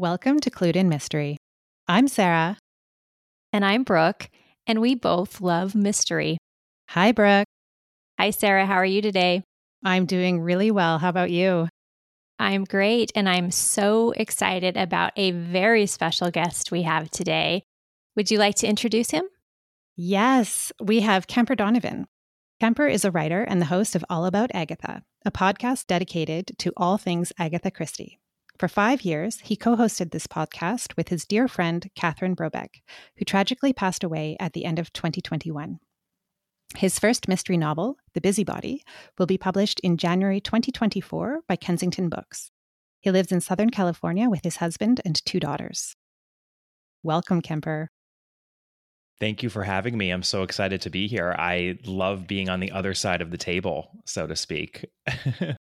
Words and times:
Welcome 0.00 0.40
to 0.40 0.50
Clued 0.50 0.76
in 0.76 0.88
Mystery. 0.88 1.36
I'm 1.86 2.08
Sarah. 2.08 2.56
And 3.52 3.66
I'm 3.66 3.82
Brooke, 3.82 4.30
and 4.66 4.80
we 4.80 4.94
both 4.94 5.42
love 5.42 5.74
mystery. 5.74 6.38
Hi, 6.88 7.12
Brooke. 7.12 7.44
Hi, 8.18 8.30
Sarah. 8.30 8.64
How 8.64 8.76
are 8.76 8.86
you 8.86 9.02
today? 9.02 9.42
I'm 9.84 10.06
doing 10.06 10.40
really 10.40 10.70
well. 10.70 10.96
How 10.96 11.10
about 11.10 11.30
you? 11.30 11.68
I'm 12.38 12.64
great, 12.64 13.12
and 13.14 13.28
I'm 13.28 13.50
so 13.50 14.12
excited 14.12 14.78
about 14.78 15.12
a 15.16 15.32
very 15.32 15.84
special 15.84 16.30
guest 16.30 16.72
we 16.72 16.80
have 16.84 17.10
today. 17.10 17.62
Would 18.16 18.30
you 18.30 18.38
like 18.38 18.54
to 18.54 18.66
introduce 18.66 19.10
him? 19.10 19.24
Yes, 19.96 20.72
we 20.80 21.00
have 21.00 21.26
Kemper 21.26 21.56
Donovan. 21.56 22.06
Kemper 22.58 22.86
is 22.86 23.04
a 23.04 23.10
writer 23.10 23.42
and 23.42 23.60
the 23.60 23.66
host 23.66 23.94
of 23.94 24.06
All 24.08 24.24
About 24.24 24.50
Agatha, 24.54 25.02
a 25.26 25.30
podcast 25.30 25.88
dedicated 25.88 26.52
to 26.56 26.72
all 26.74 26.96
things 26.96 27.34
Agatha 27.38 27.70
Christie. 27.70 28.18
For 28.60 28.68
five 28.68 29.00
years, 29.06 29.40
he 29.40 29.56
co 29.56 29.74
hosted 29.74 30.10
this 30.10 30.26
podcast 30.26 30.94
with 30.94 31.08
his 31.08 31.24
dear 31.24 31.48
friend, 31.48 31.90
Catherine 31.94 32.36
Brobeck, 32.36 32.82
who 33.16 33.24
tragically 33.24 33.72
passed 33.72 34.04
away 34.04 34.36
at 34.38 34.52
the 34.52 34.66
end 34.66 34.78
of 34.78 34.92
2021. 34.92 35.78
His 36.76 36.98
first 36.98 37.26
mystery 37.26 37.56
novel, 37.56 37.96
The 38.12 38.20
Busy 38.20 38.44
Body, 38.44 38.82
will 39.18 39.24
be 39.24 39.38
published 39.38 39.80
in 39.80 39.96
January 39.96 40.42
2024 40.42 41.40
by 41.48 41.56
Kensington 41.56 42.10
Books. 42.10 42.50
He 43.00 43.10
lives 43.10 43.32
in 43.32 43.40
Southern 43.40 43.70
California 43.70 44.28
with 44.28 44.44
his 44.44 44.56
husband 44.56 45.00
and 45.06 45.24
two 45.24 45.40
daughters. 45.40 45.96
Welcome, 47.02 47.40
Kemper. 47.40 47.88
Thank 49.20 49.42
you 49.42 49.48
for 49.48 49.64
having 49.64 49.96
me. 49.96 50.10
I'm 50.10 50.22
so 50.22 50.42
excited 50.42 50.82
to 50.82 50.90
be 50.90 51.08
here. 51.08 51.34
I 51.38 51.78
love 51.86 52.26
being 52.26 52.50
on 52.50 52.60
the 52.60 52.72
other 52.72 52.92
side 52.92 53.22
of 53.22 53.30
the 53.30 53.38
table, 53.38 54.02
so 54.04 54.26
to 54.26 54.36
speak. 54.36 54.84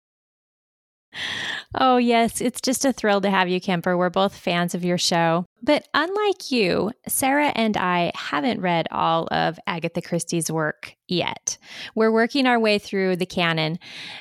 Oh, 1.73 1.97
yes. 1.97 2.41
It's 2.41 2.61
just 2.61 2.85
a 2.85 2.93
thrill 2.93 3.21
to 3.21 3.29
have 3.29 3.49
you, 3.49 3.59
Kemper. 3.59 3.97
We're 3.97 4.09
both 4.09 4.37
fans 4.37 4.75
of 4.75 4.85
your 4.85 4.97
show. 4.97 5.45
But 5.63 5.87
unlike 5.93 6.51
you, 6.51 6.91
Sarah 7.07 7.51
and 7.55 7.75
I 7.75 8.11
haven't 8.15 8.61
read 8.61 8.87
all 8.91 9.27
of 9.31 9.59
Agatha 9.65 10.01
Christie's 10.01 10.51
work 10.51 10.95
yet. 11.07 11.57
We're 11.95 12.11
working 12.11 12.45
our 12.45 12.59
way 12.59 12.77
through 12.77 13.15
the 13.15 13.25
canon. 13.25 13.79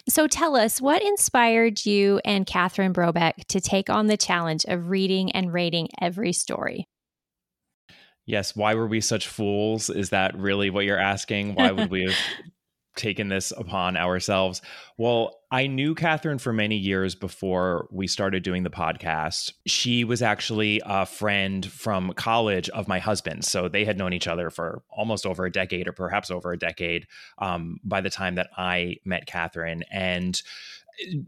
So 0.09 0.27
tell 0.27 0.57
us, 0.57 0.81
what 0.81 1.03
inspired 1.03 1.85
you 1.85 2.21
and 2.25 2.47
Catherine 2.47 2.95
Brobeck 2.95 3.45
to 3.49 3.61
take 3.61 3.91
on 3.91 4.07
the 4.07 4.17
challenge 4.17 4.65
of 4.67 4.89
reading 4.89 5.33
and 5.33 5.53
rating 5.53 5.89
every 6.01 6.33
story? 6.33 6.89
Yes, 8.27 8.57
why 8.57 8.75
were 8.75 8.87
we 8.87 9.03
such 9.03 9.29
fools? 9.29 9.91
Is 9.91 10.11
that 10.11 10.37
really 10.37 10.71
what 10.71 10.87
you're 10.87 10.99
asking? 10.99 11.57
Why 11.57 11.73
would 11.73 11.91
we 11.91 12.05
have 12.05 12.15
taken 12.97 13.29
this 13.29 13.53
upon 13.53 13.97
ourselves? 13.97 14.63
Well, 14.97 15.41
I 15.51 15.67
knew 15.67 15.95
Catherine 15.95 16.39
for 16.39 16.53
many 16.53 16.77
years 16.77 17.15
before 17.15 17.89
we 17.91 18.07
started 18.07 18.43
doing 18.43 18.63
the 18.63 18.71
podcast. 18.71 19.53
She 19.67 20.05
was 20.05 20.23
actually 20.23 20.83
a 20.85 21.07
friend 21.07 21.65
from 21.65 22.13
college 22.15 22.69
of 22.71 22.89
my 22.89 22.99
husband. 22.99 23.45
So 23.45 23.69
they 23.69 23.85
had 23.85 23.99
known 23.99 24.13
each 24.13 24.29
other 24.29 24.51
for 24.51 24.83
almost 24.91 25.27
over 25.27 25.45
a 25.45 25.53
decade 25.53 25.87
or 25.89 25.93
perhaps 25.93 26.31
over 26.31 26.53
a 26.53 26.59
decade 26.59 27.07
um, 27.39 27.79
by 27.85 28.01
the 28.01 28.11
time 28.11 28.35
that 28.37 28.51
I 28.57 28.97
met 29.05 29.27
Catherine. 29.27 29.85
And 29.91 30.41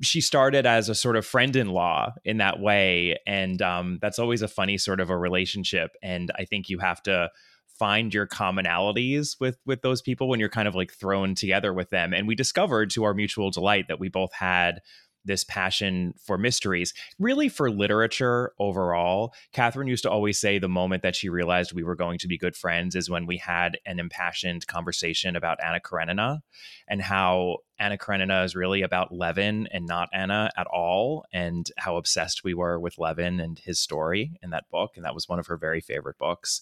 she 0.00 0.20
started 0.20 0.66
as 0.66 0.88
a 0.88 0.94
sort 0.94 1.16
of 1.16 1.26
friend 1.26 1.56
in 1.56 1.68
law 1.68 2.14
in 2.24 2.38
that 2.38 2.60
way. 2.60 3.18
And 3.26 3.60
um, 3.62 3.98
that's 4.00 4.18
always 4.18 4.42
a 4.42 4.48
funny 4.48 4.78
sort 4.78 5.00
of 5.00 5.10
a 5.10 5.16
relationship. 5.16 5.96
And 6.02 6.30
I 6.36 6.44
think 6.44 6.68
you 6.68 6.78
have 6.78 7.02
to 7.04 7.30
find 7.78 8.12
your 8.12 8.26
commonalities 8.26 9.36
with 9.40 9.58
with 9.66 9.82
those 9.82 10.02
people 10.02 10.28
when 10.28 10.40
you're 10.40 10.48
kind 10.48 10.68
of 10.68 10.74
like 10.74 10.92
thrown 10.92 11.34
together 11.34 11.72
with 11.72 11.90
them 11.90 12.12
and 12.12 12.26
we 12.26 12.34
discovered 12.34 12.90
to 12.90 13.04
our 13.04 13.14
mutual 13.14 13.50
delight 13.50 13.86
that 13.88 14.00
we 14.00 14.08
both 14.08 14.32
had 14.32 14.80
this 15.26 15.44
passion 15.44 16.14
for 16.24 16.38
mysteries, 16.38 16.94
really 17.18 17.48
for 17.48 17.70
literature 17.70 18.52
overall. 18.58 19.34
Catherine 19.52 19.88
used 19.88 20.04
to 20.04 20.10
always 20.10 20.38
say 20.38 20.58
the 20.58 20.68
moment 20.68 21.02
that 21.02 21.16
she 21.16 21.28
realized 21.28 21.72
we 21.72 21.82
were 21.82 21.96
going 21.96 22.18
to 22.18 22.28
be 22.28 22.38
good 22.38 22.56
friends 22.56 22.94
is 22.94 23.10
when 23.10 23.26
we 23.26 23.36
had 23.36 23.78
an 23.84 23.98
impassioned 23.98 24.66
conversation 24.66 25.36
about 25.36 25.58
Anna 25.62 25.80
Karenina 25.80 26.42
and 26.88 27.02
how 27.02 27.58
Anna 27.78 27.98
Karenina 27.98 28.44
is 28.44 28.54
really 28.56 28.82
about 28.82 29.12
Levin 29.12 29.68
and 29.72 29.86
not 29.86 30.08
Anna 30.14 30.50
at 30.56 30.66
all, 30.68 31.24
and 31.32 31.70
how 31.76 31.96
obsessed 31.96 32.44
we 32.44 32.54
were 32.54 32.80
with 32.80 32.98
Levin 32.98 33.40
and 33.40 33.58
his 33.58 33.78
story 33.78 34.38
in 34.42 34.50
that 34.50 34.70
book. 34.70 34.92
And 34.96 35.04
that 35.04 35.14
was 35.14 35.28
one 35.28 35.38
of 35.38 35.48
her 35.48 35.56
very 35.58 35.80
favorite 35.80 36.18
books 36.18 36.60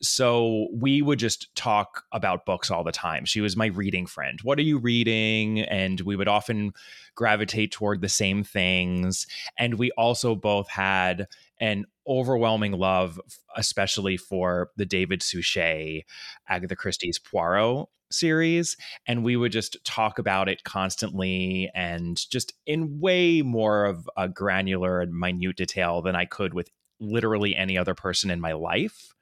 so 0.00 0.68
we 0.72 1.02
would 1.02 1.18
just 1.18 1.54
talk 1.56 2.04
about 2.12 2.46
books 2.46 2.70
all 2.70 2.84
the 2.84 2.92
time. 2.92 3.24
She 3.24 3.40
was 3.40 3.56
my 3.56 3.66
reading 3.66 4.06
friend. 4.06 4.38
What 4.42 4.58
are 4.58 4.62
you 4.62 4.78
reading? 4.78 5.60
And 5.60 6.00
we 6.02 6.16
would 6.16 6.28
often 6.28 6.72
gravitate 7.14 7.72
toward 7.72 8.00
the 8.00 8.08
same 8.08 8.44
things. 8.44 9.26
And 9.58 9.74
we 9.74 9.90
also 9.92 10.34
both 10.34 10.68
had 10.68 11.26
an 11.60 11.86
overwhelming 12.06 12.72
love, 12.72 13.20
especially 13.56 14.16
for 14.16 14.70
the 14.76 14.86
David 14.86 15.22
Suchet, 15.22 16.04
Agatha 16.48 16.76
Christie's 16.76 17.18
Poirot 17.18 17.88
series. 18.10 18.76
And 19.06 19.24
we 19.24 19.36
would 19.36 19.52
just 19.52 19.84
talk 19.84 20.18
about 20.18 20.48
it 20.48 20.64
constantly 20.64 21.70
and 21.74 22.16
just 22.30 22.52
in 22.66 23.00
way 23.00 23.42
more 23.42 23.84
of 23.84 24.08
a 24.16 24.28
granular 24.28 25.00
and 25.00 25.12
minute 25.12 25.56
detail 25.56 26.02
than 26.02 26.14
I 26.14 26.24
could 26.24 26.54
with 26.54 26.70
literally 27.00 27.54
any 27.54 27.76
other 27.76 27.94
person 27.94 28.30
in 28.30 28.40
my 28.40 28.52
life. 28.52 29.12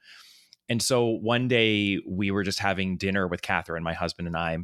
And 0.68 0.82
so 0.82 1.06
one 1.06 1.48
day 1.48 2.00
we 2.06 2.30
were 2.30 2.42
just 2.42 2.58
having 2.58 2.96
dinner 2.96 3.28
with 3.28 3.42
Catherine, 3.42 3.82
my 3.82 3.94
husband 3.94 4.26
and 4.26 4.36
I, 4.36 4.58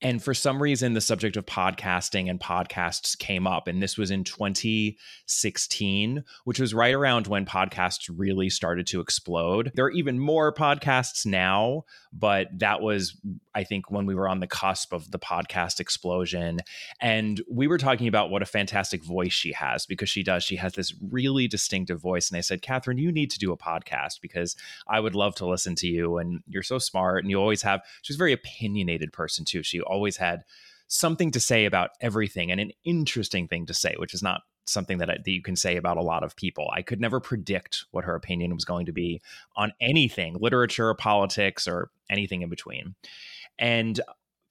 and 0.00 0.22
for 0.22 0.34
some 0.34 0.62
reason, 0.62 0.94
the 0.94 1.00
subject 1.00 1.36
of 1.36 1.46
podcasting 1.46 2.28
and 2.28 2.40
podcasts 2.40 3.16
came 3.16 3.46
up. 3.46 3.68
And 3.68 3.82
this 3.82 3.96
was 3.96 4.10
in 4.10 4.24
2016, 4.24 6.24
which 6.44 6.58
was 6.58 6.74
right 6.74 6.94
around 6.94 7.28
when 7.28 7.46
podcasts 7.46 8.10
really 8.12 8.50
started 8.50 8.86
to 8.88 9.00
explode. 9.00 9.70
There 9.74 9.84
are 9.84 9.90
even 9.90 10.18
more 10.18 10.52
podcasts 10.52 11.24
now, 11.24 11.84
but 12.12 12.48
that 12.58 12.82
was, 12.82 13.16
I 13.54 13.62
think, 13.62 13.90
when 13.90 14.06
we 14.06 14.14
were 14.14 14.28
on 14.28 14.40
the 14.40 14.48
cusp 14.48 14.92
of 14.92 15.10
the 15.12 15.20
podcast 15.20 15.78
explosion. 15.78 16.60
And 17.00 17.40
we 17.48 17.68
were 17.68 17.78
talking 17.78 18.08
about 18.08 18.30
what 18.30 18.42
a 18.42 18.46
fantastic 18.46 19.04
voice 19.04 19.32
she 19.32 19.52
has 19.52 19.86
because 19.86 20.10
she 20.10 20.24
does. 20.24 20.42
She 20.42 20.56
has 20.56 20.72
this 20.72 20.92
really 21.10 21.46
distinctive 21.46 22.00
voice. 22.00 22.28
And 22.28 22.36
I 22.36 22.40
said, 22.40 22.62
Catherine, 22.62 22.98
you 22.98 23.12
need 23.12 23.30
to 23.30 23.38
do 23.38 23.52
a 23.52 23.56
podcast 23.56 24.20
because 24.20 24.56
I 24.88 24.98
would 24.98 25.14
love 25.14 25.36
to 25.36 25.46
listen 25.46 25.76
to 25.76 25.86
you. 25.86 26.18
And 26.18 26.42
you're 26.48 26.64
so 26.64 26.78
smart 26.78 27.22
and 27.22 27.30
you 27.30 27.38
always 27.38 27.62
have, 27.62 27.82
she's 28.02 28.16
a 28.16 28.18
very 28.18 28.32
opinionated 28.32 29.12
person 29.12 29.44
too. 29.44 29.51
She 29.60 29.80
always 29.80 30.16
had 30.16 30.44
something 30.86 31.30
to 31.32 31.40
say 31.40 31.64
about 31.64 31.90
everything 32.00 32.50
and 32.50 32.60
an 32.60 32.70
interesting 32.84 33.48
thing 33.48 33.66
to 33.66 33.74
say, 33.74 33.94
which 33.98 34.14
is 34.14 34.22
not 34.22 34.42
something 34.66 34.98
that, 34.98 35.10
I, 35.10 35.14
that 35.14 35.30
you 35.30 35.42
can 35.42 35.56
say 35.56 35.76
about 35.76 35.96
a 35.96 36.02
lot 36.02 36.22
of 36.22 36.36
people. 36.36 36.70
I 36.72 36.82
could 36.82 37.00
never 37.00 37.18
predict 37.18 37.84
what 37.90 38.04
her 38.04 38.14
opinion 38.14 38.54
was 38.54 38.64
going 38.64 38.86
to 38.86 38.92
be 38.92 39.20
on 39.56 39.72
anything, 39.80 40.36
literature, 40.38 40.94
politics, 40.94 41.66
or 41.66 41.90
anything 42.10 42.42
in 42.42 42.48
between. 42.48 42.94
And 43.58 44.00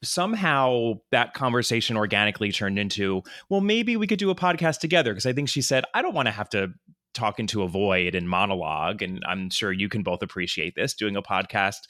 somehow 0.03 0.93
that 1.11 1.33
conversation 1.33 1.95
organically 1.95 2.51
turned 2.51 2.79
into, 2.79 3.21
well, 3.49 3.61
maybe 3.61 3.95
we 3.95 4.07
could 4.07 4.19
do 4.19 4.31
a 4.31 4.35
podcast 4.35 4.79
together. 4.79 5.11
Because 5.11 5.25
I 5.25 5.33
think 5.33 5.47
she 5.47 5.61
said, 5.61 5.85
I 5.93 6.01
don't 6.01 6.15
want 6.15 6.27
to 6.27 6.31
have 6.31 6.49
to 6.49 6.73
talk 7.13 7.37
to 7.37 7.63
a 7.63 7.67
void 7.67 8.15
and 8.15 8.29
monologue. 8.29 9.01
And 9.01 9.23
I'm 9.27 9.49
sure 9.49 9.71
you 9.71 9.89
can 9.89 10.03
both 10.03 10.21
appreciate 10.21 10.75
this. 10.75 10.93
Doing 10.93 11.15
a 11.15 11.21
podcast 11.21 11.87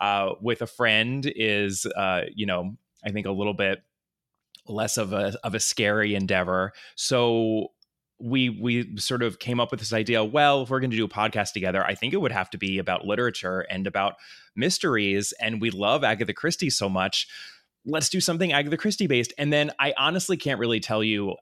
uh, 0.00 0.34
with 0.40 0.62
a 0.62 0.66
friend 0.66 1.30
is, 1.36 1.86
uh, 1.86 2.22
you 2.34 2.46
know, 2.46 2.76
I 3.04 3.10
think 3.10 3.26
a 3.26 3.32
little 3.32 3.54
bit 3.54 3.82
less 4.66 4.96
of 4.96 5.12
a 5.12 5.34
of 5.44 5.54
a 5.54 5.60
scary 5.60 6.14
endeavor. 6.14 6.72
So 6.94 7.68
we 8.20 8.48
we 8.50 8.96
sort 8.98 9.22
of 9.22 9.38
came 9.38 9.60
up 9.60 9.70
with 9.70 9.78
this 9.78 9.92
idea 9.92 10.24
well 10.24 10.62
if 10.62 10.70
we're 10.70 10.80
going 10.80 10.90
to 10.90 10.96
do 10.96 11.04
a 11.04 11.08
podcast 11.08 11.52
together 11.52 11.84
i 11.84 11.94
think 11.94 12.12
it 12.12 12.16
would 12.16 12.32
have 12.32 12.50
to 12.50 12.58
be 12.58 12.78
about 12.78 13.06
literature 13.06 13.60
and 13.70 13.86
about 13.86 14.16
mysteries 14.56 15.32
and 15.40 15.60
we 15.60 15.70
love 15.70 16.02
agatha 16.02 16.32
christie 16.32 16.68
so 16.68 16.88
much 16.88 17.28
let's 17.86 18.08
do 18.08 18.20
something 18.20 18.52
agatha 18.52 18.76
christie 18.76 19.06
based 19.06 19.32
and 19.38 19.52
then 19.52 19.70
i 19.78 19.94
honestly 19.96 20.36
can't 20.36 20.58
really 20.58 20.80
tell 20.80 21.04
you 21.04 21.36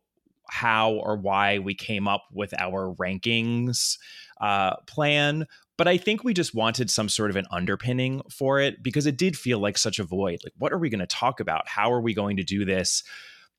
how 0.48 0.92
or 0.92 1.16
why 1.16 1.58
we 1.58 1.74
came 1.74 2.06
up 2.08 2.24
with 2.32 2.54
our 2.58 2.94
rankings 2.94 3.98
uh, 4.40 4.76
plan 4.86 5.46
but 5.76 5.86
I 5.88 5.98
think 5.98 6.24
we 6.24 6.32
just 6.32 6.54
wanted 6.54 6.90
some 6.90 7.08
sort 7.08 7.30
of 7.30 7.36
an 7.36 7.46
underpinning 7.50 8.22
for 8.30 8.60
it 8.60 8.82
because 8.82 9.06
it 9.06 9.18
did 9.18 9.36
feel 9.36 9.58
like 9.58 9.76
such 9.76 9.98
a 9.98 10.04
void. 10.04 10.38
Like, 10.42 10.54
what 10.56 10.72
are 10.72 10.78
we 10.78 10.88
going 10.88 11.00
to 11.00 11.06
talk 11.06 11.38
about? 11.38 11.68
How 11.68 11.92
are 11.92 12.00
we 12.00 12.14
going 12.14 12.38
to 12.38 12.44
do 12.44 12.64
this? 12.64 13.02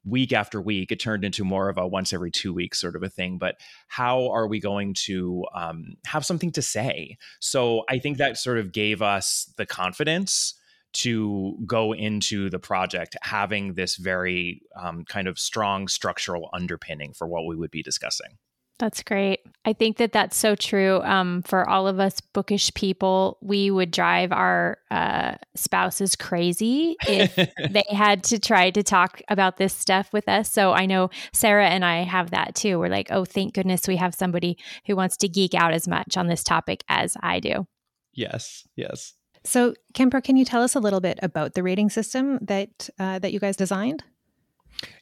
week 0.06 0.32
after 0.32 0.62
week 0.62 0.92
it 0.92 1.00
turned 1.00 1.26
into 1.26 1.44
more 1.44 1.70
of 1.70 1.78
a 1.78 1.86
once 1.86 2.14
every 2.14 2.32
two 2.32 2.54
weeks 2.54 2.80
sort 2.80 2.96
of 2.96 3.04
a 3.04 3.10
thing 3.10 3.38
but 3.38 3.56
how 3.88 4.30
are 4.30 4.48
we 4.48 4.60
going 4.60 4.94
to 4.94 5.44
um, 5.54 5.96
have 6.06 6.26
something 6.26 6.52
to 6.52 6.62
say 6.62 7.18
so 7.40 7.84
i 7.90 8.00
think 8.00 8.18
that 8.18 8.38
sort 8.38 8.58
of 8.58 8.72
gave 8.72 9.02
us 9.02 9.52
the 9.58 9.66
confidence 9.66 10.54
to 10.98 11.56
go 11.66 11.94
into 11.94 12.50
the 12.50 12.60
project 12.60 13.16
having 13.22 13.76
this 13.76 13.98
very 13.98 14.62
um, 14.82 15.06
kind 15.06 15.28
of 15.28 15.38
strong 15.38 15.88
structural 15.88 16.50
underpinning 16.54 17.14
for 17.14 17.28
what 17.28 17.46
we 17.46 17.56
would 17.56 17.72
be 17.72 17.84
discussing 17.84 18.38
That's 18.80 19.02
great. 19.02 19.40
I 19.66 19.74
think 19.74 19.98
that 19.98 20.12
that's 20.12 20.38
so 20.38 20.56
true. 20.56 21.02
Um, 21.02 21.42
for 21.42 21.68
all 21.68 21.88
of 21.88 22.00
us 22.00 22.22
bookish 22.22 22.72
people, 22.76 23.40
we 23.42 23.72
would 23.72 23.90
drive 23.90 24.32
our 24.32 24.78
uh, 24.92 25.36
spouses 25.56 26.16
crazy 26.16 26.96
if 27.08 27.36
they 27.72 27.86
had 27.90 28.24
to 28.26 28.40
try 28.40 28.70
to 28.70 28.84
talk 28.84 29.22
about 29.30 29.58
this 29.58 29.74
stuff 29.74 30.14
with 30.14 30.30
us. 30.30 30.52
So 30.52 30.74
I 30.74 30.86
know 30.86 31.10
Sarah 31.34 31.70
and 31.70 31.84
I 31.84 32.04
have 32.04 32.32
that 32.32 32.54
too. 32.54 32.78
We're 32.78 32.90
like, 32.90 33.08
oh, 33.12 33.26
thank 33.26 33.56
goodness 33.56 33.88
we 33.88 33.96
have 33.98 34.14
somebody 34.14 34.58
who 34.86 34.96
wants 34.96 35.18
to 35.18 35.28
geek 35.28 35.56
out 35.56 35.74
as 35.74 35.88
much 35.88 36.18
on 36.18 36.28
this 36.28 36.44
topic 36.44 36.84
as 36.88 37.18
I 37.22 37.40
do. 37.40 37.66
Yes, 38.14 38.68
yes. 38.76 39.14
So, 39.48 39.74
Kemper, 39.94 40.20
can 40.20 40.36
you 40.36 40.44
tell 40.44 40.62
us 40.62 40.76
a 40.76 40.80
little 40.80 41.00
bit 41.00 41.20
about 41.24 41.54
the 41.54 41.64
rating 41.64 41.90
system 41.90 42.38
that 42.42 42.90
uh, 43.00 43.20
that 43.20 43.32
you 43.32 43.40
guys 43.40 43.56
designed? 43.56 44.04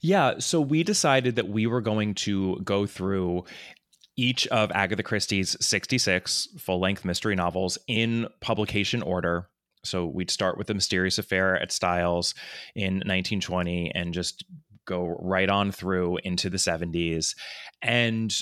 Yeah, 0.02 0.36
so 0.38 0.62
we 0.62 0.84
decided 0.84 1.36
that 1.36 1.50
we 1.50 1.66
were 1.66 1.82
going 1.82 2.14
to 2.16 2.60
go 2.64 2.86
through 2.86 3.44
each 4.16 4.48
of 4.48 4.72
Agatha 4.72 5.04
Christie's 5.04 5.58
66 5.60 6.48
full 6.60 6.80
length 6.80 7.04
mystery 7.04 7.36
novels 7.36 7.78
in 7.88 8.28
publication 8.40 9.02
order. 9.02 9.50
So 9.84 10.06
we'd 10.06 10.32
start 10.32 10.58
with 10.58 10.68
The 10.68 10.74
Mysterious 10.76 11.18
Affair 11.18 11.62
at 11.62 11.72
Styles 11.72 12.34
in 12.76 12.96
1920 12.96 13.92
and 13.94 14.14
just 14.14 14.46
go 14.86 15.18
right 15.20 15.50
on 15.50 15.72
through 15.72 16.20
into 16.24 16.50
the 16.50 16.58
70s. 16.58 17.36
And 17.82 18.34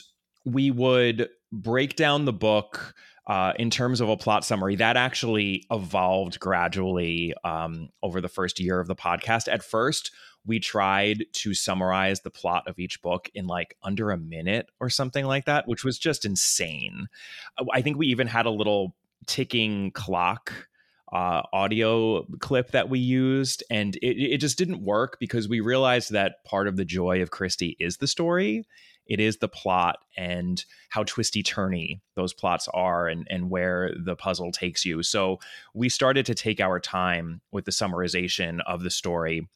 we 0.45 0.69
would 0.69 1.29
break 1.51 1.95
down 1.95 2.25
the 2.25 2.33
book 2.33 2.93
uh, 3.27 3.53
in 3.57 3.69
terms 3.69 4.01
of 4.01 4.09
a 4.09 4.17
plot 4.17 4.43
summary, 4.43 4.75
that 4.75 4.97
actually 4.97 5.65
evolved 5.71 6.39
gradually 6.39 7.33
um, 7.43 7.89
over 8.01 8.19
the 8.19 8.27
first 8.27 8.59
year 8.59 8.79
of 8.79 8.87
the 8.87 8.95
podcast. 8.95 9.51
At 9.51 9.63
first, 9.63 10.11
we 10.45 10.59
tried 10.59 11.25
to 11.31 11.53
summarize 11.53 12.21
the 12.21 12.29
plot 12.29 12.67
of 12.67 12.77
each 12.79 13.01
book 13.01 13.29
in 13.33 13.47
like 13.47 13.77
under 13.81 14.11
a 14.11 14.17
minute 14.17 14.69
or 14.79 14.89
something 14.89 15.25
like 15.25 15.45
that, 15.45 15.67
which 15.67 15.83
was 15.83 15.97
just 15.97 16.25
insane. 16.25 17.07
I 17.71 17.81
think 17.81 17.97
we 17.97 18.07
even 18.07 18.27
had 18.27 18.45
a 18.45 18.51
little 18.51 18.95
ticking 19.25 19.91
clock 19.91 20.51
uh, 21.13 21.43
audio 21.53 22.23
clip 22.39 22.71
that 22.71 22.89
we 22.89 22.99
used, 22.99 23.63
and 23.69 23.95
it, 23.97 24.17
it 24.19 24.37
just 24.39 24.57
didn't 24.57 24.83
work 24.83 25.17
because 25.19 25.47
we 25.47 25.59
realized 25.59 26.11
that 26.11 26.43
part 26.43 26.67
of 26.67 26.75
the 26.75 26.85
joy 26.85 27.21
of 27.21 27.31
Christie 27.31 27.77
is 27.79 27.97
the 27.97 28.07
story. 28.07 28.65
It 29.07 29.19
is 29.19 29.37
the 29.37 29.49
plot 29.49 29.97
and 30.15 30.63
how 30.89 31.03
twisty 31.03 31.43
turny 31.43 32.01
those 32.15 32.33
plots 32.33 32.67
are 32.73 33.07
and, 33.07 33.27
and 33.29 33.49
where 33.49 33.91
the 33.97 34.15
puzzle 34.15 34.51
takes 34.51 34.85
you. 34.85 35.03
So 35.03 35.39
we 35.73 35.89
started 35.89 36.25
to 36.27 36.35
take 36.35 36.61
our 36.61 36.79
time 36.79 37.41
with 37.51 37.65
the 37.65 37.71
summarization 37.71 38.61
of 38.65 38.83
the 38.83 38.91
story 38.91 39.47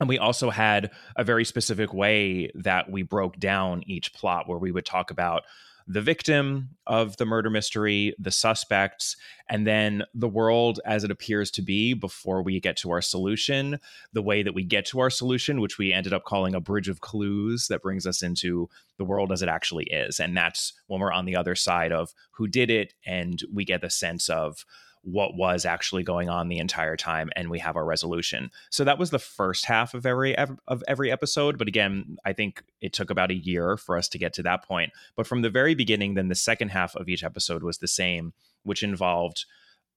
and 0.00 0.08
we 0.08 0.18
also 0.18 0.50
had 0.50 0.90
a 1.16 1.24
very 1.24 1.44
specific 1.44 1.92
way 1.94 2.50
that 2.54 2.90
we 2.90 3.02
broke 3.02 3.38
down 3.38 3.82
each 3.86 4.12
plot 4.12 4.48
where 4.48 4.58
we 4.58 4.70
would 4.70 4.84
talk 4.84 5.10
about 5.10 5.44
the 5.86 6.00
victim 6.00 6.70
of 6.86 7.16
the 7.16 7.24
murder 7.24 7.48
mystery, 7.48 8.14
the 8.18 8.32
suspects, 8.32 9.16
and 9.48 9.66
then 9.66 10.02
the 10.14 10.28
world 10.28 10.80
as 10.84 11.04
it 11.04 11.10
appears 11.10 11.50
to 11.52 11.62
be 11.62 11.94
before 11.94 12.42
we 12.42 12.58
get 12.58 12.76
to 12.78 12.90
our 12.90 13.00
solution, 13.00 13.78
the 14.12 14.22
way 14.22 14.42
that 14.42 14.54
we 14.54 14.64
get 14.64 14.84
to 14.86 14.98
our 14.98 15.10
solution, 15.10 15.60
which 15.60 15.78
we 15.78 15.92
ended 15.92 16.12
up 16.12 16.24
calling 16.24 16.54
a 16.54 16.60
bridge 16.60 16.88
of 16.88 17.00
clues 17.00 17.68
that 17.68 17.82
brings 17.82 18.06
us 18.06 18.22
into 18.22 18.68
the 18.98 19.04
world 19.04 19.30
as 19.30 19.42
it 19.42 19.48
actually 19.48 19.84
is. 19.84 20.18
And 20.18 20.36
that's 20.36 20.72
when 20.88 21.00
we're 21.00 21.12
on 21.12 21.24
the 21.24 21.36
other 21.36 21.54
side 21.54 21.92
of 21.92 22.12
who 22.32 22.48
did 22.48 22.70
it 22.70 22.94
and 23.04 23.42
we 23.52 23.64
get 23.64 23.80
the 23.80 23.90
sense 23.90 24.28
of 24.28 24.64
what 25.06 25.36
was 25.36 25.64
actually 25.64 26.02
going 26.02 26.28
on 26.28 26.48
the 26.48 26.58
entire 26.58 26.96
time 26.96 27.30
and 27.36 27.48
we 27.48 27.60
have 27.60 27.76
our 27.76 27.84
resolution. 27.84 28.50
So 28.70 28.82
that 28.82 28.98
was 28.98 29.10
the 29.10 29.20
first 29.20 29.64
half 29.64 29.94
of 29.94 30.04
every 30.04 30.36
of 30.36 30.82
every 30.88 31.12
episode 31.12 31.58
but 31.58 31.68
again 31.68 32.16
i 32.24 32.32
think 32.32 32.64
it 32.80 32.92
took 32.92 33.08
about 33.08 33.30
a 33.30 33.34
year 33.34 33.76
for 33.76 33.96
us 33.96 34.08
to 34.08 34.18
get 34.18 34.32
to 34.34 34.42
that 34.42 34.64
point. 34.64 34.92
But 35.14 35.26
from 35.26 35.42
the 35.42 35.50
very 35.50 35.74
beginning 35.74 36.14
then 36.14 36.28
the 36.28 36.34
second 36.34 36.70
half 36.70 36.96
of 36.96 37.08
each 37.08 37.22
episode 37.22 37.62
was 37.62 37.78
the 37.78 37.88
same 37.88 38.32
which 38.64 38.82
involved 38.82 39.44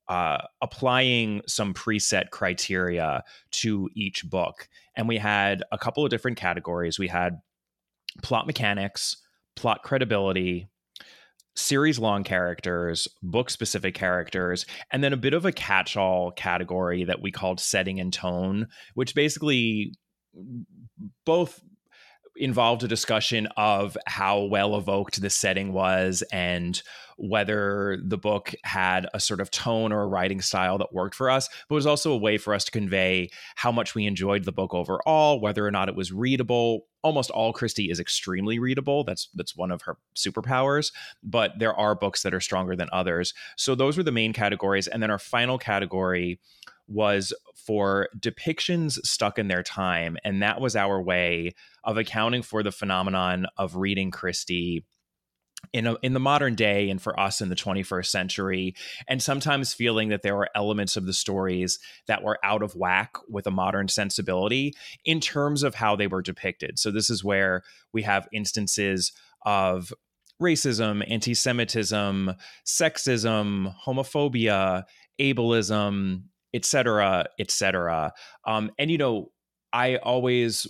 uh, 0.08 0.40
applying 0.62 1.42
some 1.48 1.74
preset 1.74 2.30
criteria 2.32 3.24
to 3.52 3.90
each 3.96 4.28
book. 4.28 4.68
And 4.96 5.08
we 5.08 5.18
had 5.18 5.64
a 5.72 5.78
couple 5.78 6.04
of 6.04 6.10
different 6.10 6.38
categories. 6.38 6.98
We 6.98 7.08
had 7.08 7.42
plot 8.22 8.48
mechanics 8.48 9.18
plot 9.56 9.84
credibility 9.84 10.70
series 11.56 12.00
long 12.00 12.24
characters, 12.24 13.08
book 13.22 13.50
specific 13.50 13.96
characters, 13.96 14.66
and 14.92 15.04
then 15.04 15.14
a 15.14 15.18
bit 15.18 15.34
of 15.34 15.46
a 15.46 15.52
catch 15.52 15.98
all 15.98 16.32
category 16.32 17.04
that 17.04 17.22
we 17.22 17.32
called 17.32 17.60
setting 17.60 18.00
and 18.00 18.14
tone, 18.14 18.68
which 18.94 19.16
basically 19.16 19.94
both 21.26 21.60
involved 22.40 22.84
a 22.84 22.88
discussion 22.88 23.48
of 23.58 23.98
how 24.08 24.42
well 24.42 24.76
evoked 24.76 25.22
the 25.22 25.30
setting 25.30 25.74
was 25.74 26.24
and 26.32 26.82
whether 27.20 27.98
the 28.02 28.18
book 28.18 28.54
had 28.64 29.06
a 29.14 29.20
sort 29.20 29.42
of 29.42 29.52
tone 29.52 29.92
or 29.92 30.02
a 30.02 30.08
writing 30.08 30.42
style 30.42 30.78
that 30.78 30.94
worked 30.94 31.16
for 31.16 31.30
us, 31.30 31.50
but 31.68 31.76
was 31.76 31.86
also 31.86 32.14
a 32.14 32.18
way 32.18 32.38
for 32.38 32.54
us 32.54 32.64
to 32.64 32.72
convey 32.72 33.30
how 33.56 33.72
much 33.72 33.94
we 33.94 34.06
enjoyed 34.06 34.46
the 34.46 34.54
book 34.54 34.74
overall, 34.74 35.42
whether 35.42 35.68
or 35.68 35.72
not 35.72 35.90
it 35.90 35.96
was 35.96 36.14
readable. 36.14 36.86
Almost 37.04 37.30
all 37.32 37.52
Christie 37.52 37.92
is 37.92 38.00
extremely 38.00 38.58
readable. 38.58 39.04
That's 39.04 39.28
that's 39.34 39.56
one 39.56 39.72
of 39.72 39.82
her 39.82 39.98
superpowers, 40.16 40.94
but 41.22 41.60
there 41.60 41.74
are 41.74 41.94
books 41.94 42.24
that 42.24 42.34
are 42.34 42.40
stronger 42.40 42.76
than 42.76 42.90
others. 42.94 43.34
So 43.58 43.76
those 43.76 43.98
were 43.98 44.04
the 44.04 44.12
main 44.12 44.32
categories 44.32 44.88
and 44.88 45.04
then 45.04 45.12
our 45.12 45.20
final 45.20 45.58
category 45.58 46.40
was 46.90 47.34
for 47.56 48.10
depictions 48.18 49.00
stuck 49.06 49.38
in 49.38 49.48
their 49.48 49.64
time 49.64 50.18
and 50.24 50.42
that 50.42 50.60
was 50.60 50.76
our 50.76 51.02
way 51.02 51.54
of 51.84 51.98
accounting 51.98 52.42
for 52.42 52.64
the 52.64 52.72
phenomenon 52.72 53.46
of 53.58 53.76
reading 53.76 54.12
Christie 54.12 54.84
in 55.74 55.88
a, 55.88 55.96
in 56.02 56.14
the 56.14 56.20
modern 56.20 56.56
day 56.56 56.90
and 56.90 57.02
for 57.02 57.20
us 57.20 57.42
in 57.42 57.50
the 57.50 57.56
21st 57.56 58.06
century 58.06 58.76
and 59.08 59.22
sometimes 59.22 59.74
feeling 59.74 60.10
that 60.10 60.22
there 60.22 60.36
were 60.36 60.50
elements 60.56 60.98
of 60.98 61.06
the 61.06 61.14
stories 61.14 61.80
that 62.08 62.24
were 62.24 62.40
out 62.44 62.64
of 62.64 62.76
whack 62.76 63.14
with 63.28 63.46
a 63.46 63.52
modern 63.52 63.88
sensibility 63.88 64.74
in 65.06 65.20
terms 65.20 65.64
of 65.64 65.76
how 65.76 65.96
they 65.96 66.08
were 66.08 66.22
depicted. 66.22 66.80
So 66.80 66.92
this 66.92 67.10
is 67.10 67.24
where 67.24 67.64
we 67.94 68.04
have 68.04 68.28
instances 68.34 69.12
of 69.46 69.94
racism 70.42 71.04
anti-semitism 71.10 72.34
sexism 72.66 73.76
homophobia 73.86 74.84
ableism 75.20 76.24
etc 76.54 77.26
etc 77.40 78.12
um, 78.46 78.72
and 78.78 78.90
you 78.92 78.98
know 78.98 79.32
i 79.74 79.98
always 79.98 80.68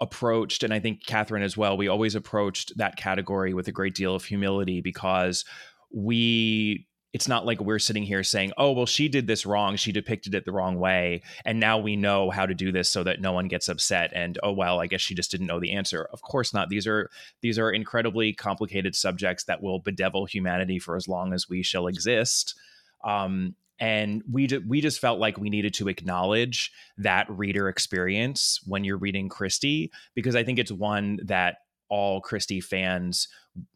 approached, 0.00 0.62
and 0.62 0.72
I 0.72 0.80
think 0.80 1.04
Catherine 1.06 1.42
as 1.42 1.56
well, 1.56 1.76
we 1.76 1.88
always 1.88 2.14
approached 2.14 2.76
that 2.76 2.96
category 2.96 3.52
with 3.54 3.68
a 3.68 3.72
great 3.72 3.94
deal 3.94 4.14
of 4.14 4.24
humility 4.24 4.80
because 4.80 5.44
we 5.92 6.86
it's 7.14 7.26
not 7.26 7.46
like 7.46 7.58
we're 7.58 7.78
sitting 7.78 8.02
here 8.02 8.22
saying, 8.22 8.52
oh, 8.58 8.70
well, 8.72 8.84
she 8.84 9.08
did 9.08 9.26
this 9.26 9.46
wrong. 9.46 9.76
She 9.76 9.92
depicted 9.92 10.34
it 10.34 10.44
the 10.44 10.52
wrong 10.52 10.78
way. 10.78 11.22
And 11.46 11.58
now 11.58 11.78
we 11.78 11.96
know 11.96 12.28
how 12.28 12.44
to 12.44 12.54
do 12.54 12.70
this 12.70 12.90
so 12.90 13.02
that 13.02 13.22
no 13.22 13.32
one 13.32 13.48
gets 13.48 13.66
upset. 13.66 14.12
And, 14.14 14.38
oh, 14.42 14.52
well, 14.52 14.78
I 14.78 14.86
guess 14.88 15.00
she 15.00 15.14
just 15.14 15.30
didn't 15.30 15.46
know 15.46 15.58
the 15.58 15.72
answer. 15.72 16.06
Of 16.12 16.20
course 16.20 16.52
not. 16.52 16.68
These 16.68 16.86
are 16.86 17.08
these 17.40 17.58
are 17.58 17.72
incredibly 17.72 18.34
complicated 18.34 18.94
subjects 18.94 19.44
that 19.44 19.62
will 19.62 19.78
bedevil 19.78 20.26
humanity 20.26 20.78
for 20.78 20.96
as 20.96 21.08
long 21.08 21.32
as 21.32 21.48
we 21.48 21.62
shall 21.62 21.86
exist. 21.86 22.54
Um, 23.02 23.54
and 23.80 24.22
we 24.30 24.48
we 24.66 24.80
just 24.80 25.00
felt 25.00 25.18
like 25.18 25.38
we 25.38 25.50
needed 25.50 25.74
to 25.74 25.88
acknowledge 25.88 26.72
that 26.96 27.26
reader 27.30 27.68
experience 27.68 28.60
when 28.64 28.84
you're 28.84 28.98
reading 28.98 29.28
Christie 29.28 29.90
because 30.14 30.36
I 30.36 30.44
think 30.44 30.58
it's 30.58 30.72
one 30.72 31.20
that 31.24 31.58
all 31.88 32.20
Christie 32.20 32.60
fans 32.60 33.28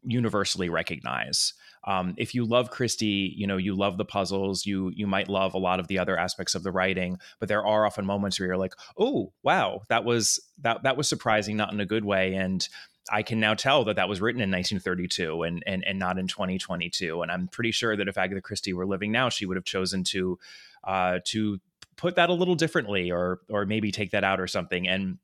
universally 0.05 0.69
recognize. 0.69 1.55
Um, 1.85 2.15
if 2.17 2.35
you 2.35 2.45
love 2.45 2.71
Christie, 2.71 3.35
you 3.37 3.47
know 3.47 3.57
you 3.57 3.75
love 3.75 3.99
the 3.99 4.05
puzzles. 4.05 4.65
You 4.65 4.93
you 4.95 5.07
might 5.07 5.29
love 5.29 5.55
a 5.55 5.59
lot 5.59 5.81
of 5.81 5.89
the 5.89 5.99
other 5.99 6.17
aspects 6.17 6.55
of 6.55 6.63
the 6.63 6.71
writing, 6.71 7.19
but 7.41 7.49
there 7.49 7.67
are 7.67 7.85
often 7.85 8.07
moments 8.07 8.39
where 8.39 8.49
you're 8.49 8.57
like, 8.57 8.75
"Oh, 8.97 9.33
wow, 9.43 9.83
that 9.89 10.05
was 10.05 10.41
that 10.61 10.85
that 10.85 10.97
was 10.97 11.09
surprising, 11.09 11.57
not 11.57 11.73
in 11.73 11.81
a 11.81 11.87
good 11.87 12.05
way." 12.05 12.35
And 12.35 12.69
I 13.13 13.23
can 13.23 13.39
now 13.39 13.53
tell 13.53 13.85
that 13.85 13.97
that 13.97 14.09
was 14.09 14.23
written 14.23 14.41
in 14.41 14.51
1932 14.51 15.43
and 15.43 15.63
and 15.67 15.85
and 15.87 15.99
not 15.99 16.19
in 16.19 16.27
2022. 16.27 17.21
And 17.21 17.31
I'm 17.31 17.47
pretty 17.47 17.71
sure 17.71 17.95
that 17.95 18.09
if 18.09 18.17
Agatha 18.17 18.41
Christie 18.41 18.73
were 18.73 18.87
living 18.87 19.13
now, 19.13 19.29
she 19.29 19.45
would 19.45 19.57
have 19.59 19.65
chosen 19.65 20.03
to 20.05 20.39
uh, 20.83 21.19
to 21.27 21.61
put 21.97 22.17
that 22.17 22.31
a 22.31 22.33
little 22.33 22.55
differently, 22.55 23.13
or 23.13 23.41
or 23.51 23.67
maybe 23.67 23.93
take 23.93 24.13
that 24.13 24.25
out 24.25 24.41
or 24.41 24.47
something. 24.47 24.89
And 24.89 25.19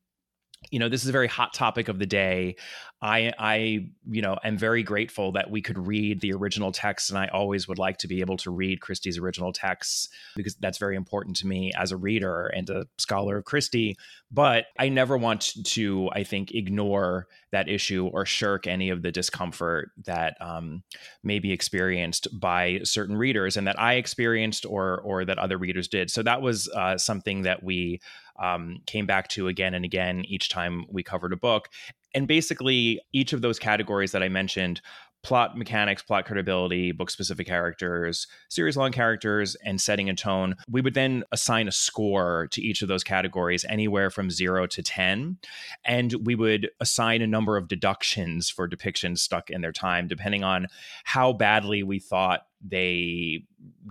you 0.70 0.78
know, 0.78 0.88
this 0.88 1.02
is 1.02 1.08
a 1.08 1.12
very 1.12 1.28
hot 1.28 1.54
topic 1.54 1.88
of 1.88 1.98
the 1.98 2.06
day. 2.06 2.56
I, 3.00 3.32
I, 3.38 3.90
you 4.10 4.22
know, 4.22 4.36
am 4.42 4.58
very 4.58 4.82
grateful 4.82 5.32
that 5.32 5.50
we 5.50 5.62
could 5.62 5.78
read 5.78 6.20
the 6.20 6.32
original 6.32 6.72
text, 6.72 7.10
and 7.10 7.18
I 7.18 7.28
always 7.28 7.68
would 7.68 7.78
like 7.78 7.98
to 7.98 8.08
be 8.08 8.20
able 8.20 8.36
to 8.38 8.50
read 8.50 8.80
Christie's 8.80 9.18
original 9.18 9.52
texts 9.52 10.08
because 10.34 10.56
that's 10.56 10.78
very 10.78 10.96
important 10.96 11.36
to 11.36 11.46
me 11.46 11.72
as 11.76 11.92
a 11.92 11.96
reader 11.96 12.48
and 12.48 12.68
a 12.70 12.86
scholar 12.98 13.38
of 13.38 13.44
Christie. 13.44 13.96
But 14.32 14.66
I 14.78 14.88
never 14.88 15.16
want 15.16 15.54
to, 15.64 16.10
I 16.12 16.24
think, 16.24 16.52
ignore 16.52 17.28
that 17.52 17.68
issue 17.68 18.10
or 18.12 18.26
shirk 18.26 18.66
any 18.66 18.90
of 18.90 19.02
the 19.02 19.12
discomfort 19.12 19.90
that 20.04 20.36
um, 20.40 20.82
may 21.22 21.38
be 21.38 21.52
experienced 21.52 22.26
by 22.38 22.80
certain 22.82 23.16
readers, 23.16 23.56
and 23.56 23.66
that 23.68 23.78
I 23.78 23.94
experienced 23.94 24.66
or 24.66 25.00
or 25.02 25.24
that 25.24 25.38
other 25.38 25.56
readers 25.56 25.86
did. 25.86 26.10
So 26.10 26.24
that 26.24 26.42
was 26.42 26.68
uh, 26.70 26.98
something 26.98 27.42
that 27.42 27.62
we 27.62 28.00
um, 28.38 28.78
came 28.86 29.06
back 29.06 29.28
to 29.28 29.48
again 29.48 29.74
and 29.74 29.84
again 29.84 30.24
each 30.26 30.48
time 30.48 30.84
we 30.90 31.02
covered 31.02 31.32
a 31.32 31.36
book. 31.36 31.68
and 32.14 32.26
basically, 32.26 33.00
each 33.12 33.32
of 33.32 33.42
those 33.42 33.58
categories 33.58 34.12
that 34.12 34.22
I 34.22 34.28
mentioned 34.28 34.80
plot 35.22 35.56
mechanics, 35.58 36.02
plot 36.02 36.24
credibility, 36.24 36.92
book 36.92 37.10
specific 37.10 37.46
characters, 37.46 38.26
series 38.48 38.76
long 38.76 38.92
characters, 38.92 39.56
and 39.64 39.80
setting 39.80 40.08
and 40.08 40.16
tone. 40.16 40.54
We 40.70 40.80
would 40.80 40.94
then 40.94 41.24
assign 41.32 41.68
a 41.68 41.72
score 41.72 42.48
to 42.52 42.62
each 42.62 42.82
of 42.82 42.88
those 42.88 43.04
categories, 43.04 43.64
anywhere 43.68 44.10
from 44.10 44.30
zero 44.30 44.66
to 44.68 44.82
10. 44.82 45.38
And 45.84 46.14
we 46.24 46.34
would 46.34 46.70
assign 46.80 47.20
a 47.22 47.26
number 47.26 47.56
of 47.56 47.68
deductions 47.68 48.48
for 48.48 48.68
depictions 48.68 49.18
stuck 49.18 49.50
in 49.50 49.60
their 49.60 49.72
time, 49.72 50.06
depending 50.06 50.44
on 50.44 50.68
how 51.04 51.32
badly 51.32 51.82
we 51.82 51.98
thought 51.98 52.46
they 52.62 53.42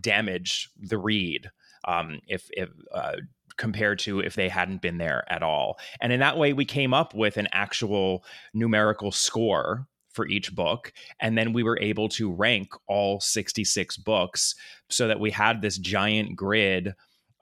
damage 0.02 0.70
the 0.80 0.98
read. 0.98 1.52
Um, 1.86 2.20
if, 2.28 2.50
if 2.52 2.70
uh, 2.94 3.18
compared 3.58 4.00
to 4.00 4.20
if 4.20 4.36
they 4.36 4.50
hadn't 4.50 4.82
been 4.82 4.98
there 4.98 5.24
at 5.30 5.44
all. 5.44 5.78
And 6.02 6.14
in 6.14 6.20
that 6.20 6.38
way, 6.38 6.54
we 6.54 6.66
came 6.66 6.94
up 6.94 7.14
with 7.14 7.38
an 7.38 7.48
actual 7.52 8.24
numerical 8.54 9.12
score 9.12 9.88
for 10.12 10.28
each 10.28 10.56
book. 10.56 10.92
And 11.20 11.38
then 11.38 11.54
we 11.54 11.64
were 11.64 11.80
able 11.80 12.10
to 12.10 12.32
rank 12.32 12.70
all 12.88 13.20
66 13.20 13.98
books 13.98 14.56
so 14.90 15.08
that 15.08 15.20
we 15.20 15.32
had 15.32 15.62
this 15.62 15.78
giant 15.78 16.36
grid 16.36 16.96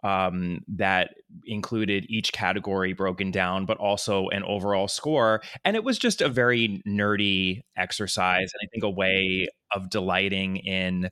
um, 0.03 0.59
that 0.67 1.15
included 1.45 2.05
each 2.09 2.31
category 2.31 2.93
broken 2.93 3.31
down, 3.31 3.65
but 3.65 3.77
also 3.77 4.27
an 4.27 4.43
overall 4.43 4.87
score. 4.87 5.41
And 5.63 5.75
it 5.75 5.83
was 5.83 5.97
just 5.97 6.21
a 6.21 6.29
very 6.29 6.83
nerdy 6.87 7.61
exercise, 7.75 8.51
and 8.53 8.59
I 8.61 8.67
think 8.71 8.83
a 8.83 8.89
way 8.89 9.47
of 9.73 9.89
delighting 9.89 10.57
in 10.57 11.09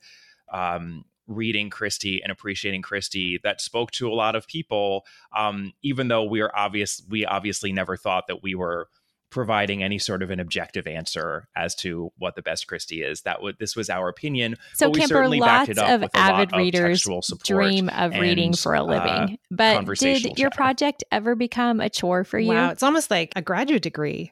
um, 0.53 1.05
reading 1.27 1.69
Christie 1.69 2.21
and 2.21 2.31
appreciating 2.31 2.81
Christie 2.81 3.39
that 3.43 3.61
spoke 3.61 3.91
to 3.91 4.09
a 4.09 4.13
lot 4.13 4.35
of 4.35 4.47
people. 4.47 5.05
Um, 5.35 5.73
even 5.81 6.07
though 6.07 6.23
we 6.23 6.41
are 6.41 6.51
obvious, 6.55 7.01
we 7.09 7.25
obviously 7.25 7.71
never 7.71 7.97
thought 7.97 8.25
that 8.27 8.43
we 8.43 8.55
were 8.55 8.87
providing 9.33 9.81
any 9.81 9.97
sort 9.97 10.21
of 10.21 10.29
an 10.29 10.39
objective 10.39 10.85
answer 10.85 11.47
as 11.55 11.73
to 11.73 12.11
what 12.19 12.35
the 12.35 12.41
best 12.43 12.67
Christie 12.67 13.01
is. 13.01 13.21
That 13.21 13.41
would 13.41 13.57
this 13.57 13.75
was 13.75 13.89
our 13.89 14.07
opinion. 14.07 14.57
So 14.75 14.91
Kemper, 14.91 15.27
lots 15.27 15.69
of 15.69 16.05
avid 16.13 16.51
readers 16.55 17.03
dream 17.43 17.89
of 17.89 18.13
reading 18.13 18.53
for 18.53 18.75
a 18.75 18.81
uh, 18.81 18.85
living. 18.85 19.09
Uh, 19.11 19.35
but 19.49 19.85
did 19.95 20.37
your 20.37 20.51
project 20.51 21.03
ever 21.11 21.33
become 21.33 21.79
a 21.79 21.89
chore 21.89 22.23
for 22.23 22.37
you? 22.37 22.49
Wow, 22.49 22.69
it's 22.69 22.83
almost 22.83 23.09
like 23.09 23.33
a 23.35 23.41
graduate 23.41 23.81
degree. 23.81 24.31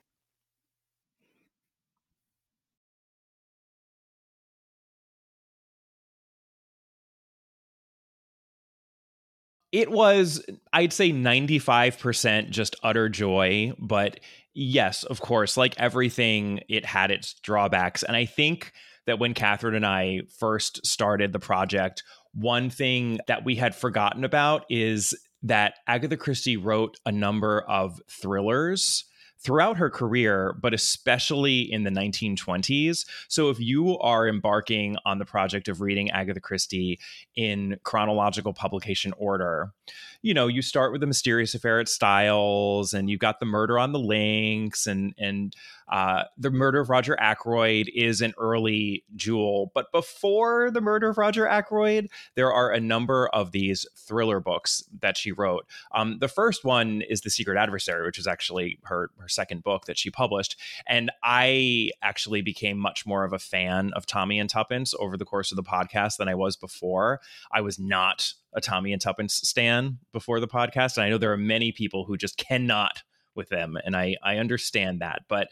It 9.71 9.89
was 9.89 10.43
i'd 10.73 10.93
say 10.93 11.11
95% 11.11 12.49
just 12.49 12.75
utter 12.83 13.09
joy 13.09 13.73
but 13.79 14.19
yes 14.53 15.03
of 15.03 15.21
course 15.21 15.57
like 15.57 15.79
everything 15.79 16.61
it 16.69 16.85
had 16.85 17.11
its 17.11 17.33
drawbacks 17.35 18.03
and 18.03 18.15
i 18.15 18.25
think 18.25 18.73
that 19.05 19.19
when 19.19 19.33
catherine 19.33 19.75
and 19.75 19.85
i 19.85 20.21
first 20.39 20.85
started 20.85 21.33
the 21.33 21.39
project 21.39 22.03
one 22.33 22.69
thing 22.69 23.19
that 23.27 23.43
we 23.43 23.55
had 23.55 23.75
forgotten 23.75 24.23
about 24.23 24.65
is 24.69 25.13
that 25.43 25.75
agatha 25.87 26.17
christie 26.17 26.57
wrote 26.57 26.97
a 27.05 27.11
number 27.11 27.61
of 27.61 27.99
thrillers 28.09 29.05
throughout 29.43 29.77
her 29.77 29.89
career, 29.89 30.55
but 30.61 30.73
especially 30.73 31.61
in 31.61 31.83
the 31.83 31.89
1920s. 31.89 33.05
So 33.27 33.49
if 33.49 33.59
you 33.59 33.97
are 33.99 34.27
embarking 34.27 34.97
on 35.05 35.17
the 35.17 35.25
project 35.25 35.67
of 35.67 35.81
reading 35.81 36.11
Agatha 36.11 36.39
Christie 36.39 36.99
in 37.35 37.79
chronological 37.83 38.53
publication 38.53 39.13
order, 39.17 39.73
you 40.21 40.33
know, 40.35 40.47
you 40.47 40.61
start 40.61 40.91
with 40.91 41.01
the 41.01 41.07
mysterious 41.07 41.55
affair 41.55 41.79
at 41.79 41.89
Styles, 41.89 42.93
and 42.93 43.09
you've 43.09 43.19
got 43.19 43.39
the 43.39 43.45
murder 43.45 43.79
on 43.79 43.91
the 43.91 43.99
links, 43.99 44.85
and 44.85 45.13
and 45.17 45.55
uh, 45.91 46.23
the 46.37 46.51
murder 46.51 46.79
of 46.79 46.89
Roger 46.89 47.19
Ackroyd 47.19 47.89
is 47.93 48.21
an 48.21 48.33
early 48.37 49.03
jewel. 49.15 49.71
But 49.73 49.91
before 49.91 50.69
the 50.71 50.81
murder 50.81 51.09
of 51.09 51.17
Roger 51.17 51.47
Ackroyd, 51.47 52.07
there 52.35 52.53
are 52.53 52.71
a 52.71 52.79
number 52.79 53.29
of 53.29 53.51
these 53.51 53.85
thriller 53.95 54.39
books 54.39 54.83
that 54.99 55.17
she 55.17 55.31
wrote. 55.31 55.65
Um, 55.93 56.19
the 56.19 56.27
first 56.27 56.63
one 56.63 57.01
is 57.01 57.21
The 57.21 57.29
Secret 57.29 57.57
Adversary, 57.57 58.05
which 58.05 58.19
is 58.19 58.27
actually 58.27 58.79
her 58.83 59.09
her 59.19 59.27
second 59.31 59.63
book 59.63 59.85
that 59.85 59.97
she 59.97 60.09
published, 60.09 60.57
and 60.87 61.11
I 61.23 61.91
actually 62.01 62.41
became 62.41 62.77
much 62.77 63.05
more 63.05 63.23
of 63.23 63.33
a 63.33 63.39
fan 63.39 63.91
of 63.95 64.05
Tommy 64.05 64.39
and 64.39 64.49
Tuppence 64.49 64.93
over 64.99 65.17
the 65.17 65.25
course 65.25 65.51
of 65.51 65.55
the 65.55 65.63
podcast 65.63 66.17
than 66.17 66.27
I 66.27 66.35
was 66.35 66.55
before. 66.55 67.19
I 67.51 67.61
was 67.61 67.79
not 67.79 68.33
a 68.53 68.61
Tommy 68.61 68.93
and 68.93 69.01
Tuppence 69.01 69.35
stan 69.35 69.99
before 70.11 70.39
the 70.39 70.47
podcast, 70.47 70.97
and 70.97 71.05
I 71.05 71.09
know 71.09 71.17
there 71.17 71.33
are 71.33 71.37
many 71.37 71.71
people 71.71 72.05
who 72.05 72.17
just 72.17 72.37
cannot 72.37 73.03
with 73.35 73.49
them, 73.49 73.77
and 73.83 73.95
I 73.95 74.15
I 74.23 74.37
understand 74.37 75.01
that, 75.01 75.23
but 75.27 75.49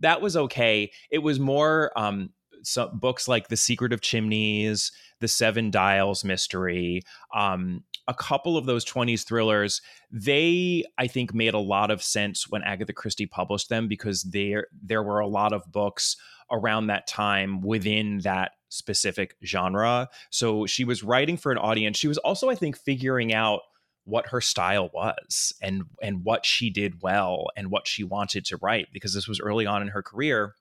that 0.00 0.20
was 0.20 0.36
okay. 0.36 0.90
It 1.10 1.18
was 1.18 1.40
more 1.40 1.90
um, 1.96 2.30
some 2.66 2.98
books 2.98 3.28
like 3.28 3.48
The 3.48 3.56
Secret 3.56 3.92
of 3.92 4.00
Chimneys, 4.00 4.90
The 5.20 5.28
Seven 5.28 5.70
Dials 5.70 6.24
Mystery, 6.24 7.02
um, 7.34 7.84
a 8.08 8.14
couple 8.14 8.56
of 8.56 8.66
those 8.66 8.84
20s 8.84 9.24
thrillers. 9.24 9.80
They, 10.10 10.84
I 10.98 11.06
think, 11.06 11.32
made 11.32 11.54
a 11.54 11.58
lot 11.58 11.90
of 11.90 12.02
sense 12.02 12.48
when 12.48 12.62
Agatha 12.62 12.92
Christie 12.92 13.26
published 13.26 13.68
them 13.68 13.88
because 13.88 14.22
there 14.22 14.66
there 14.82 15.02
were 15.02 15.20
a 15.20 15.28
lot 15.28 15.52
of 15.52 15.70
books 15.70 16.16
around 16.50 16.88
that 16.88 17.06
time 17.06 17.60
within 17.60 18.18
that 18.18 18.52
specific 18.68 19.36
genre. 19.44 20.08
So 20.30 20.66
she 20.66 20.84
was 20.84 21.02
writing 21.02 21.36
for 21.36 21.52
an 21.52 21.58
audience. 21.58 21.98
She 21.98 22.08
was 22.08 22.18
also, 22.18 22.48
I 22.48 22.54
think, 22.56 22.76
figuring 22.76 23.32
out 23.32 23.60
what 24.04 24.28
her 24.28 24.40
style 24.40 24.88
was 24.92 25.52
and 25.60 25.82
and 26.02 26.24
what 26.24 26.46
she 26.46 26.70
did 26.70 27.02
well 27.02 27.46
and 27.56 27.70
what 27.70 27.88
she 27.88 28.04
wanted 28.04 28.44
to 28.46 28.56
write 28.62 28.86
because 28.92 29.14
this 29.14 29.26
was 29.26 29.40
early 29.40 29.66
on 29.66 29.82
in 29.82 29.88
her 29.88 30.02
career. 30.02 30.54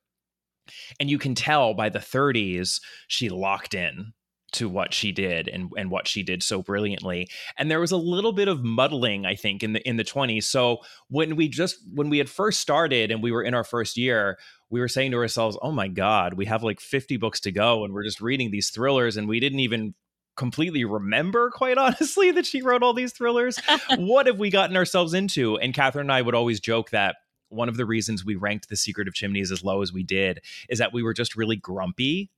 And 0.99 1.09
you 1.09 1.17
can 1.17 1.35
tell 1.35 1.73
by 1.73 1.89
the 1.89 1.99
30s 1.99 2.79
she 3.07 3.29
locked 3.29 3.73
in 3.73 4.13
to 4.55 4.69
what 4.69 4.93
she 4.93 5.11
did 5.11 5.47
and 5.49 5.69
and 5.77 5.91
what 5.91 6.07
she 6.07 6.23
did 6.23 6.41
so 6.41 6.61
brilliantly. 6.61 7.27
And 7.57 7.69
there 7.69 7.79
was 7.79 7.91
a 7.91 7.97
little 7.97 8.31
bit 8.31 8.47
of 8.47 8.63
muddling 8.63 9.25
i 9.25 9.35
think 9.35 9.63
in 9.63 9.73
the 9.73 9.87
in 9.87 9.97
the 9.97 10.03
20s 10.03 10.43
so 10.43 10.77
when 11.09 11.35
we 11.35 11.49
just 11.49 11.77
when 11.93 12.09
we 12.09 12.17
had 12.17 12.29
first 12.29 12.59
started 12.59 13.11
and 13.11 13.21
we 13.21 13.31
were 13.31 13.43
in 13.43 13.53
our 13.53 13.63
first 13.63 13.97
year 13.97 14.37
we 14.69 14.79
were 14.79 14.87
saying 14.87 15.11
to 15.11 15.17
ourselves 15.17 15.57
oh 15.61 15.71
my 15.71 15.87
god 15.87 16.35
we 16.35 16.45
have 16.45 16.63
like 16.63 16.79
50 16.79 17.17
books 17.17 17.39
to 17.41 17.51
go 17.51 17.83
and 17.83 17.93
we're 17.93 18.03
just 18.03 18.21
reading 18.21 18.51
these 18.51 18.69
thrillers 18.69 19.17
and 19.17 19.27
we 19.27 19.39
didn't 19.39 19.59
even 19.59 19.93
completely 20.35 20.85
remember 20.85 21.49
quite 21.49 21.77
honestly 21.85 22.31
that 22.31 22.45
she 22.45 22.61
wrote 22.61 22.83
all 22.83 22.93
these 22.93 23.13
thrillers. 23.13 23.59
What 23.97 24.27
have 24.27 24.39
we 24.39 24.49
gotten 24.49 24.75
ourselves 24.75 25.13
into? 25.13 25.57
And 25.57 25.73
catherine 25.73 26.05
and 26.05 26.11
i 26.11 26.21
would 26.21 26.35
always 26.35 26.59
joke 26.59 26.91
that 26.91 27.15
one 27.49 27.69
of 27.69 27.77
the 27.77 27.85
reasons 27.85 28.25
we 28.25 28.35
ranked 28.35 28.69
the 28.69 28.75
secret 28.75 29.07
of 29.07 29.13
chimneys 29.13 29.51
as 29.51 29.63
low 29.63 29.81
as 29.81 29.93
we 29.93 30.03
did 30.03 30.41
is 30.69 30.79
that 30.79 30.93
we 30.93 31.03
were 31.03 31.13
just 31.13 31.35
really 31.35 31.55
grumpy 31.55 32.29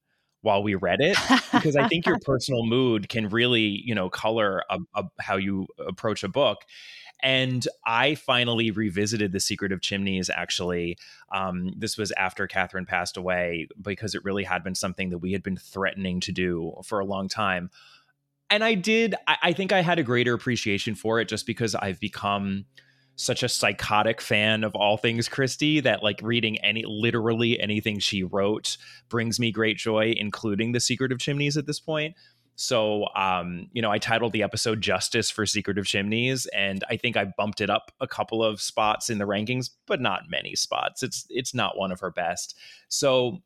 while 0.41 0.61
we 0.63 0.75
read 0.75 1.01
it 1.01 1.17
because 1.51 1.75
I 1.75 1.87
think 1.87 2.05
your 2.05 2.19
personal 2.25 2.65
mood 2.65 3.09
can 3.09 3.29
really, 3.29 3.81
you 3.83 3.95
know, 3.95 4.09
color 4.09 4.63
a, 4.69 4.79
a, 4.95 5.03
how 5.19 5.37
you 5.37 5.67
approach 5.85 6.23
a 6.23 6.29
book. 6.29 6.59
And 7.23 7.67
I 7.85 8.13
finally 8.13 8.69
revisited 8.69 9.31
The 9.31 9.39
Secret 9.39 9.71
of 9.71 9.81
Chimneys, 9.81 10.29
actually. 10.29 10.97
Um, 11.31 11.73
this 11.75 11.97
was 11.97 12.11
after 12.11 12.45
Catherine 12.45 12.85
passed 12.85 13.17
away 13.17 13.67
because 13.81 14.13
it 14.13 14.23
really 14.23 14.43
had 14.43 14.63
been 14.63 14.75
something 14.75 15.09
that 15.09 15.17
we 15.17 15.31
had 15.31 15.41
been 15.41 15.57
threatening 15.57 16.19
to 16.21 16.31
do 16.31 16.73
for 16.83 16.99
a 16.99 17.05
long 17.05 17.27
time. 17.27 17.71
And 18.51 18.63
I 18.63 18.75
did, 18.75 19.15
I, 19.27 19.37
I 19.43 19.53
think 19.53 19.71
I 19.71 19.81
had 19.81 19.97
a 19.97 20.03
greater 20.03 20.33
appreciation 20.33 20.93
for 20.93 21.19
it 21.19 21.27
just 21.27 21.47
because 21.47 21.73
I've 21.73 21.99
become 21.99 22.65
such 23.17 23.41
a 23.41 23.49
psychotic 23.49 24.21
fan 24.21 24.63
of 24.63 24.75
all 24.75 24.95
things 24.95 25.27
Christie 25.27 25.79
that 25.81 26.03
like 26.03 26.21
reading 26.21 26.57
any 26.59 26.85
literally 26.87 27.59
anything 27.59 27.99
she 27.99 28.23
wrote 28.23 28.77
brings 29.09 29.39
me 29.39 29.51
great 29.51 29.77
joy, 29.77 30.13
including 30.15 30.71
The 30.71 30.79
Secret 30.79 31.11
of 31.11 31.19
Chimneys 31.19 31.57
at 31.57 31.65
this 31.65 31.79
point. 31.79 32.15
So, 32.55 33.07
um, 33.15 33.69
you 33.73 33.81
know, 33.81 33.91
I 33.91 33.97
titled 33.97 34.33
the 34.33 34.43
episode 34.43 34.81
Justice 34.81 35.29
for 35.29 35.45
Secret 35.45 35.77
of 35.77 35.85
Chimneys, 35.85 36.45
and 36.47 36.83
I 36.89 36.97
think 36.97 37.17
I 37.17 37.25
bumped 37.25 37.59
it 37.59 37.69
up 37.69 37.91
a 37.99 38.07
couple 38.07 38.43
of 38.43 38.61
spots 38.61 39.09
in 39.09 39.17
the 39.17 39.27
rankings, 39.27 39.71
but 39.87 39.99
not 39.99 40.29
many 40.29 40.55
spots. 40.55 41.03
It's 41.03 41.25
it's 41.29 41.53
not 41.53 41.77
one 41.77 41.91
of 41.91 41.99
her 41.99 42.11
best. 42.11 42.57
So 42.87 43.43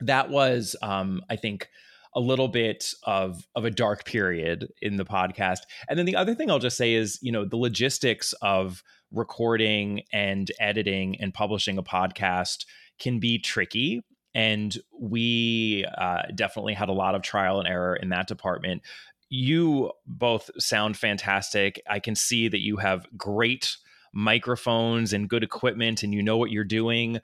that 0.00 0.30
was, 0.30 0.76
um, 0.82 1.22
I 1.28 1.36
think, 1.36 1.68
a 2.14 2.20
little 2.20 2.48
bit 2.48 2.92
of 3.04 3.46
of 3.54 3.64
a 3.64 3.70
dark 3.70 4.04
period 4.04 4.68
in 4.82 4.96
the 4.96 5.04
podcast. 5.04 5.60
And 5.88 5.98
then 5.98 6.06
the 6.06 6.16
other 6.16 6.34
thing 6.34 6.50
I'll 6.50 6.58
just 6.58 6.76
say 6.76 6.94
is, 6.94 7.18
you 7.22 7.32
know, 7.32 7.44
the 7.44 7.56
logistics 7.56 8.32
of 8.42 8.82
recording 9.12 10.02
and 10.12 10.50
editing 10.60 11.20
and 11.20 11.34
publishing 11.34 11.78
a 11.78 11.82
podcast 11.82 12.64
can 12.98 13.18
be 13.18 13.38
tricky. 13.38 14.02
And 14.34 14.76
we 14.98 15.84
uh, 15.98 16.22
definitely 16.34 16.74
had 16.74 16.88
a 16.88 16.92
lot 16.92 17.14
of 17.14 17.22
trial 17.22 17.58
and 17.58 17.68
error 17.68 17.96
in 17.96 18.10
that 18.10 18.28
department. 18.28 18.82
You 19.28 19.92
both 20.06 20.50
sound 20.58 20.96
fantastic. 20.96 21.80
I 21.88 21.98
can 21.98 22.14
see 22.14 22.48
that 22.48 22.60
you 22.60 22.76
have 22.76 23.06
great 23.16 23.76
microphones 24.12 25.12
and 25.12 25.28
good 25.28 25.42
equipment 25.42 26.02
and 26.02 26.12
you 26.12 26.22
know 26.22 26.36
what 26.36 26.50
you're 26.50 26.64
doing 26.64 27.20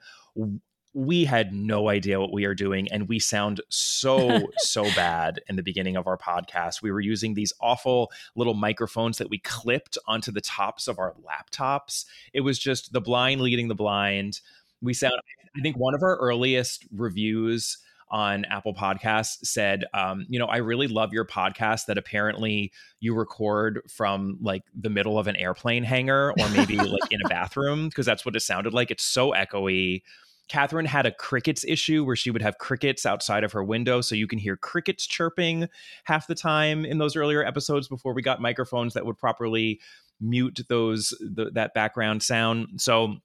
we 0.97 1.25
had 1.25 1.53
no 1.53 1.89
idea 1.89 2.19
what 2.19 2.33
we 2.33 2.43
are 2.43 2.55
doing 2.55 2.91
and 2.91 3.07
we 3.07 3.19
sound 3.19 3.61
so 3.69 4.47
so 4.57 4.83
bad 4.95 5.39
in 5.47 5.55
the 5.55 5.61
beginning 5.61 5.95
of 5.95 6.07
our 6.07 6.17
podcast 6.17 6.81
we 6.81 6.91
were 6.91 6.99
using 6.99 7.35
these 7.35 7.53
awful 7.61 8.11
little 8.35 8.55
microphones 8.55 9.19
that 9.19 9.29
we 9.29 9.37
clipped 9.37 9.95
onto 10.07 10.31
the 10.31 10.41
tops 10.41 10.87
of 10.87 10.97
our 10.97 11.13
laptops 11.23 12.05
it 12.33 12.41
was 12.41 12.57
just 12.57 12.93
the 12.93 13.01
blind 13.01 13.41
leading 13.41 13.67
the 13.67 13.75
blind 13.75 14.41
We 14.81 14.93
sound, 14.93 15.13
I 15.55 15.61
think 15.61 15.77
one 15.77 15.93
of 15.93 16.01
our 16.01 16.17
earliest 16.17 16.85
reviews 16.91 17.77
on 18.09 18.45
Apple 18.45 18.73
Podcasts 18.73 19.45
said, 19.45 19.85
um, 19.93 20.25
you 20.29 20.39
know, 20.39 20.45
I 20.45 20.57
really 20.57 20.87
love 20.87 21.13
your 21.13 21.25
podcast 21.25 21.87
that 21.87 21.97
apparently 21.97 22.71
you 22.99 23.13
record 23.13 23.81
from 23.89 24.37
like 24.41 24.63
the 24.73 24.89
middle 24.89 25.19
of 25.19 25.27
an 25.27 25.35
airplane 25.35 25.83
hangar 25.83 26.33
or 26.39 26.49
maybe 26.49 26.77
like 26.77 27.11
in 27.11 27.19
a 27.25 27.27
bathroom 27.29 27.89
because 27.89 28.05
that's 28.05 28.25
what 28.25 28.35
it 28.35 28.41
sounded 28.41 28.73
like. 28.73 28.91
It's 28.91 29.03
so 29.03 29.31
echoey. 29.31 30.03
Catherine 30.47 30.85
had 30.85 31.05
a 31.05 31.11
crickets 31.11 31.65
issue 31.65 32.03
where 32.05 32.15
she 32.15 32.31
would 32.31 32.41
have 32.41 32.57
crickets 32.57 33.05
outside 33.05 33.43
of 33.43 33.51
her 33.51 33.63
window. 33.63 34.01
So 34.01 34.15
you 34.15 34.27
can 34.27 34.39
hear 34.39 34.55
crickets 34.55 35.05
chirping 35.05 35.67
half 36.05 36.27
the 36.27 36.35
time 36.35 36.85
in 36.85 36.97
those 36.97 37.15
earlier 37.15 37.43
episodes 37.45 37.87
before 37.87 38.13
we 38.13 38.21
got 38.21 38.41
microphones 38.41 38.93
that 38.93 39.05
would 39.05 39.17
properly 39.17 39.79
mute 40.19 40.59
those 40.69 41.13
the, 41.19 41.51
that 41.53 41.73
background 41.73 42.23
sound. 42.23 42.81
So 42.81 43.17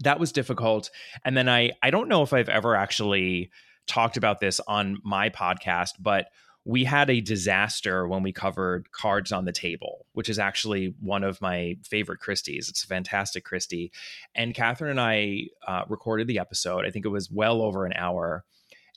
that 0.00 0.20
was 0.20 0.32
difficult. 0.32 0.90
And 1.24 1.36
then 1.36 1.48
I 1.48 1.72
I 1.82 1.90
don't 1.90 2.08
know 2.08 2.22
if 2.22 2.32
I've 2.32 2.48
ever 2.48 2.74
actually 2.74 3.50
talked 3.86 4.16
about 4.16 4.40
this 4.40 4.60
on 4.68 4.98
my 5.02 5.30
podcast, 5.30 5.92
but 5.98 6.26
we 6.68 6.84
had 6.84 7.08
a 7.08 7.22
disaster 7.22 8.06
when 8.06 8.22
we 8.22 8.30
covered 8.30 8.92
Cards 8.92 9.32
on 9.32 9.46
the 9.46 9.52
Table, 9.52 10.04
which 10.12 10.28
is 10.28 10.38
actually 10.38 10.94
one 11.00 11.24
of 11.24 11.40
my 11.40 11.78
favorite 11.82 12.20
Christies. 12.20 12.68
It's 12.68 12.84
a 12.84 12.86
fantastic 12.86 13.42
Christie. 13.42 13.90
And 14.34 14.54
Catherine 14.54 14.90
and 14.90 15.00
I 15.00 15.44
uh, 15.66 15.84
recorded 15.88 16.26
the 16.26 16.38
episode. 16.38 16.84
I 16.84 16.90
think 16.90 17.06
it 17.06 17.08
was 17.08 17.30
well 17.30 17.62
over 17.62 17.86
an 17.86 17.94
hour. 17.94 18.44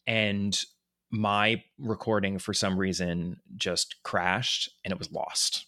And 0.05 0.61
my 1.11 1.63
recording, 1.79 2.39
for 2.39 2.53
some 2.53 2.77
reason, 2.77 3.37
just 3.55 4.03
crashed 4.03 4.69
and 4.83 4.91
it 4.91 4.99
was 4.99 5.13
lost. 5.13 5.65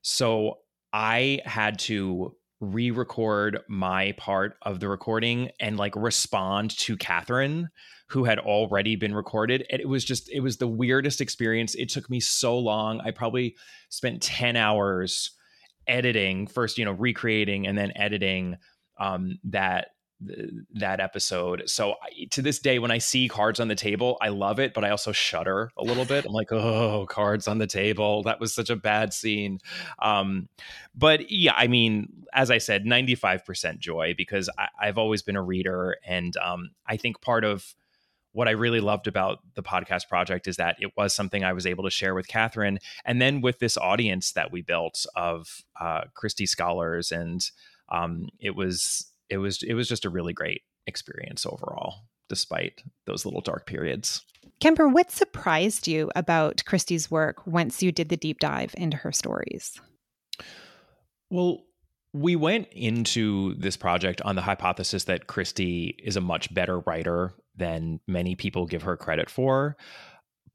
So 0.00 0.60
I 0.90 1.40
had 1.44 1.78
to 1.80 2.34
re-record 2.60 3.60
my 3.68 4.12
part 4.12 4.56
of 4.62 4.80
the 4.80 4.88
recording 4.88 5.50
and 5.60 5.78
like 5.78 5.94
respond 5.96 6.76
to 6.78 6.96
Catherine, 6.96 7.70
who 8.08 8.24
had 8.24 8.38
already 8.38 8.96
been 8.96 9.14
recorded. 9.14 9.64
And 9.70 9.80
it 9.80 9.88
was 9.88 10.04
just 10.04 10.30
it 10.30 10.40
was 10.40 10.58
the 10.58 10.68
weirdest 10.68 11.20
experience. 11.20 11.74
It 11.74 11.88
took 11.88 12.10
me 12.10 12.20
so 12.20 12.58
long. 12.58 13.00
I 13.00 13.10
probably 13.10 13.56
spent 13.88 14.22
10 14.22 14.56
hours 14.56 15.30
editing, 15.86 16.46
first, 16.46 16.76
you 16.78 16.84
know, 16.84 16.92
recreating 16.92 17.66
and 17.66 17.76
then 17.76 17.92
editing 17.96 18.56
um 18.98 19.38
that 19.44 19.88
that 20.20 21.00
episode. 21.00 21.62
So 21.66 21.94
I, 22.02 22.26
to 22.30 22.42
this 22.42 22.58
day, 22.58 22.78
when 22.78 22.90
I 22.90 22.98
see 22.98 23.28
cards 23.28 23.58
on 23.58 23.68
the 23.68 23.74
table, 23.74 24.18
I 24.20 24.28
love 24.28 24.58
it, 24.58 24.74
but 24.74 24.84
I 24.84 24.90
also 24.90 25.12
shudder 25.12 25.70
a 25.76 25.82
little 25.82 26.04
bit. 26.04 26.26
I'm 26.26 26.32
like, 26.32 26.52
oh, 26.52 27.06
cards 27.08 27.48
on 27.48 27.58
the 27.58 27.66
table. 27.66 28.22
That 28.24 28.40
was 28.40 28.54
such 28.54 28.70
a 28.70 28.76
bad 28.76 29.14
scene. 29.14 29.60
Um, 30.00 30.48
but 30.94 31.30
yeah, 31.30 31.54
I 31.56 31.68
mean, 31.68 32.26
as 32.32 32.50
I 32.50 32.58
said, 32.58 32.84
95% 32.84 33.78
joy 33.78 34.14
because 34.16 34.50
I, 34.58 34.86
have 34.86 34.98
always 34.98 35.22
been 35.22 35.36
a 35.36 35.42
reader. 35.42 35.96
And 36.04 36.36
um, 36.36 36.70
I 36.86 36.96
think 36.96 37.20
part 37.22 37.44
of 37.44 37.74
what 38.32 38.46
I 38.46 38.52
really 38.52 38.80
loved 38.80 39.06
about 39.06 39.38
the 39.54 39.62
podcast 39.62 40.08
project 40.08 40.46
is 40.46 40.56
that 40.56 40.76
it 40.80 40.92
was 40.96 41.14
something 41.14 41.42
I 41.42 41.52
was 41.52 41.66
able 41.66 41.84
to 41.84 41.90
share 41.90 42.14
with 42.14 42.28
Catherine. 42.28 42.78
And 43.04 43.20
then 43.20 43.40
with 43.40 43.58
this 43.58 43.76
audience 43.76 44.32
that 44.32 44.52
we 44.52 44.60
built 44.60 45.06
of 45.16 45.62
uh, 45.80 46.02
Christie 46.14 46.46
scholars. 46.46 47.10
And 47.10 47.44
um, 47.88 48.28
it 48.38 48.54
was 48.54 49.09
it 49.30 49.38
was 49.38 49.62
it 49.62 49.74
was 49.74 49.88
just 49.88 50.04
a 50.04 50.10
really 50.10 50.32
great 50.32 50.62
experience 50.86 51.46
overall 51.46 52.02
despite 52.28 52.82
those 53.06 53.24
little 53.24 53.40
dark 53.40 53.66
periods. 53.66 54.24
Kemper, 54.60 54.88
what 54.88 55.10
surprised 55.10 55.88
you 55.88 56.10
about 56.14 56.64
Christie's 56.64 57.10
work 57.10 57.44
once 57.46 57.82
you 57.82 57.90
did 57.92 58.08
the 58.08 58.16
deep 58.16 58.38
dive 58.38 58.74
into 58.78 58.96
her 58.98 59.10
stories? 59.10 59.80
Well, 61.28 61.64
we 62.12 62.36
went 62.36 62.68
into 62.72 63.54
this 63.54 63.76
project 63.76 64.22
on 64.22 64.36
the 64.36 64.42
hypothesis 64.42 65.04
that 65.04 65.26
Christie 65.26 65.96
is 66.02 66.16
a 66.16 66.20
much 66.20 66.52
better 66.54 66.80
writer 66.80 67.34
than 67.56 68.00
many 68.06 68.34
people 68.36 68.66
give 68.66 68.82
her 68.82 68.96
credit 68.96 69.28
for. 69.28 69.76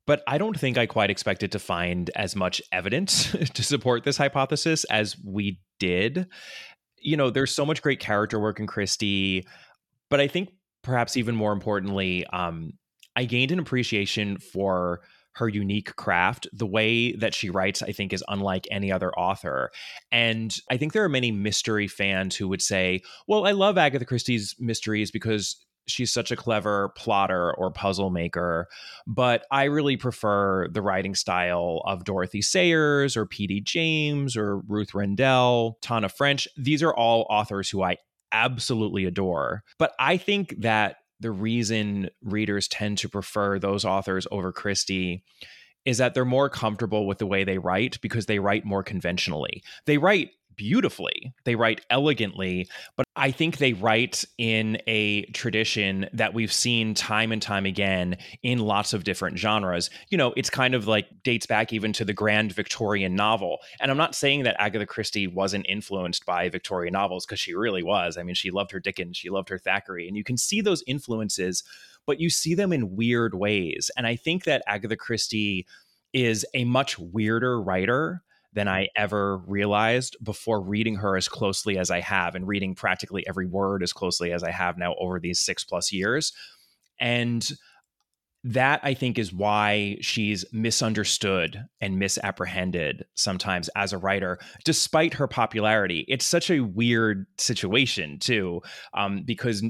But 0.08 0.24
I 0.28 0.38
don't 0.38 0.60
think 0.60 0.78
I 0.78 0.86
quite 0.86 1.10
expected 1.10 1.52
to 1.54 1.60
find 1.60 2.12
as 2.16 2.36
much 2.36 2.62
evidence 2.72 3.32
to 3.54 3.64
support 3.64 4.04
this 4.04 4.18
hypothesis 4.18 4.84
as 4.86 5.18
we 5.24 5.62
did 5.80 6.28
you 7.06 7.16
know, 7.16 7.30
there's 7.30 7.54
so 7.54 7.66
much 7.66 7.82
great 7.82 8.00
character 8.00 8.40
work 8.40 8.60
in 8.60 8.66
Christie, 8.66 9.46
but 10.10 10.20
I 10.20 10.28
think 10.28 10.50
perhaps 10.82 11.16
even 11.16 11.36
more 11.36 11.54
importantly, 11.54 12.26
um, 12.34 12.74
I 13.16 13.26
gained 13.26 13.52
an 13.52 13.60
appreciation 13.60 14.38
for 14.38 15.02
her 15.34 15.48
unique 15.48 15.96
craft. 15.96 16.48
The 16.52 16.66
way 16.66 17.14
that 17.14 17.34
she 17.34 17.50
writes, 17.50 17.84
I 17.84 17.92
think, 17.92 18.12
is 18.12 18.24
unlike 18.28 18.68
any 18.72 18.92
other 18.92 19.14
author. 19.14 19.72
And 20.12 20.56
I 20.72 20.78
think 20.78 20.94
there 20.94 21.04
are 21.04 21.10
many 21.10 21.32
mystery 21.32 21.88
fans 21.88 22.36
who 22.36 22.48
would 22.48 22.62
say, 22.62 23.02
well, 23.28 23.46
I 23.46 23.52
love 23.52 23.78
Agatha 23.78 24.06
Christie's 24.06 24.56
mysteries 24.58 25.12
because 25.12 25.64
she's 25.88 26.12
such 26.12 26.32
a 26.32 26.36
clever 26.36 26.90
plotter 26.90 27.54
or 27.54 27.72
puzzle 27.72 28.10
maker. 28.10 28.68
But 29.08 29.46
I 29.52 29.66
really 29.66 29.98
prefer 29.98 30.68
the 30.70 30.82
writing 30.82 31.16
style 31.16 31.82
of 31.86 32.04
Dorothy 32.04 32.42
Sayers 32.42 33.16
or 33.16 33.26
P.D. 33.26 33.62
James 33.62 34.36
or 34.36 34.60
Ruth 34.60 34.94
Rendell, 34.94 35.78
Tana 35.82 36.10
French. 36.10 36.48
These 36.58 36.84
are 36.84 36.94
all 36.94 37.26
authors 37.30 37.70
who 37.70 37.84
I 37.84 37.98
absolutely 38.32 39.06
adore. 39.06 39.64
But 39.78 39.94
I 40.00 40.18
think 40.18 40.56
that 40.60 40.98
the 41.20 41.32
reason 41.32 42.10
readers 42.22 42.68
tend 42.68 42.98
to 43.00 43.10
prefer 43.10 43.58
those 43.58 43.86
authors 43.86 44.28
over 44.32 44.52
Christie 44.52 45.24
is 45.86 46.00
that 46.00 46.14
they're 46.14 46.26
more 46.26 46.50
comfortable 46.50 47.08
with 47.08 47.20
the 47.20 47.28
way 47.28 47.44
they 47.44 47.60
write 47.60 48.02
because 48.02 48.26
they 48.26 48.40
write 48.40 48.66
more 48.66 48.84
conventionally. 48.84 49.64
They 49.86 49.98
write 49.98 50.32
beautifully. 50.56 51.34
They 51.44 51.56
write 51.56 51.82
elegantly, 51.90 52.68
but 52.96 53.06
I 53.16 53.32
think 53.32 53.58
they 53.58 53.74
write 53.74 54.26
in 54.38 54.78
a 54.88 55.26
tradition 55.28 56.08
that 56.14 56.34
we've 56.34 56.52
seen 56.52 56.94
time 56.94 57.32
and 57.32 57.42
time 57.42 57.66
again 57.66 58.18
in 58.44 58.60
lots 58.60 58.94
of 58.94 59.04
different 59.04 59.38
genres. 59.38 59.90
You 60.10 60.18
know, 60.18 60.34
it's 60.36 60.50
kind 60.50 60.74
of 60.74 60.88
like 60.88 61.08
dates 61.24 61.46
back 61.46 61.72
even 61.72 61.94
to 61.94 62.06
the 62.06 62.14
grand 62.14 62.52
Victorian 62.52 63.16
novel. 63.16 63.60
And 63.80 63.90
I'm 63.90 63.98
not 63.98 64.16
saying 64.16 64.44
that 64.44 64.56
Agatha 64.60 64.86
Christie 64.86 65.28
wasn't 65.28 65.66
influenced 65.70 66.26
by 66.26 66.50
Victorian 66.50 66.94
novels 66.94 67.26
because 67.26 67.40
she 67.40 67.54
really 67.54 67.84
was. 67.84 68.18
I 68.18 68.24
mean, 68.24 68.36
she 68.36 68.52
loved 68.52 68.72
her 68.72 68.80
Dickens, 68.80 69.18
she 69.18 69.30
loved 69.30 69.50
her 69.50 69.60
Thackeray, 69.60 70.08
and 70.08 70.18
you 70.18 70.24
can 70.24 70.38
see 70.38 70.62
those 70.62 70.84
influences, 70.86 71.64
but 72.06 72.20
you 72.20 72.30
see 72.30 72.54
them 72.54 72.74
in 72.74 72.96
weird 72.96 73.34
ways. 73.34 73.90
And 73.96 74.06
I 74.06 74.16
think 74.16 74.44
that 74.44 74.64
Agatha 74.68 74.98
Christie 74.98 75.66
is 76.14 76.46
a 76.54 76.64
much 76.64 76.98
weirder 76.98 77.62
writer 77.62 78.24
than 78.56 78.68
I 78.68 78.88
ever 78.96 79.38
realized 79.40 80.16
before 80.24 80.62
reading 80.62 80.96
her 80.96 81.16
as 81.16 81.28
closely 81.28 81.78
as 81.78 81.92
I 81.92 82.00
have 82.00 82.36
and 82.36 82.48
reading 82.48 82.74
practically 82.74 83.24
every 83.28 83.46
word 83.46 83.84
as 83.84 83.94
closely 83.94 84.32
as 84.32 84.44
I 84.44 84.52
have 84.52 84.78
now 84.78 84.96
over 85.00 85.20
these 85.20 85.40
six 85.40 85.64
plus 85.64 85.92
years. 85.92 86.34
And 87.00 87.48
that 88.46 88.80
I 88.84 88.94
think 88.94 89.18
is 89.18 89.34
why 89.34 89.98
she's 90.02 90.46
misunderstood 90.54 91.66
and 91.82 92.00
misapprehended 92.00 93.04
sometimes 93.16 93.70
as 93.76 93.92
a 93.92 93.98
writer, 93.98 94.38
despite 94.64 95.16
her 95.16 95.28
popularity. 95.28 96.06
It's 96.08 96.26
such 96.26 96.50
a 96.52 96.60
weird 96.60 97.26
situation, 97.40 98.20
too, 98.20 98.62
um, 98.94 99.24
because 99.26 99.66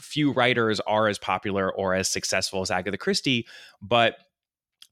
few 0.00 0.32
writers 0.32 0.80
are 0.80 1.06
as 1.06 1.18
popular 1.18 1.70
or 1.72 1.94
as 1.94 2.08
successful 2.08 2.62
as 2.62 2.70
Agatha 2.70 2.96
Christie, 2.96 3.46
but 3.82 4.16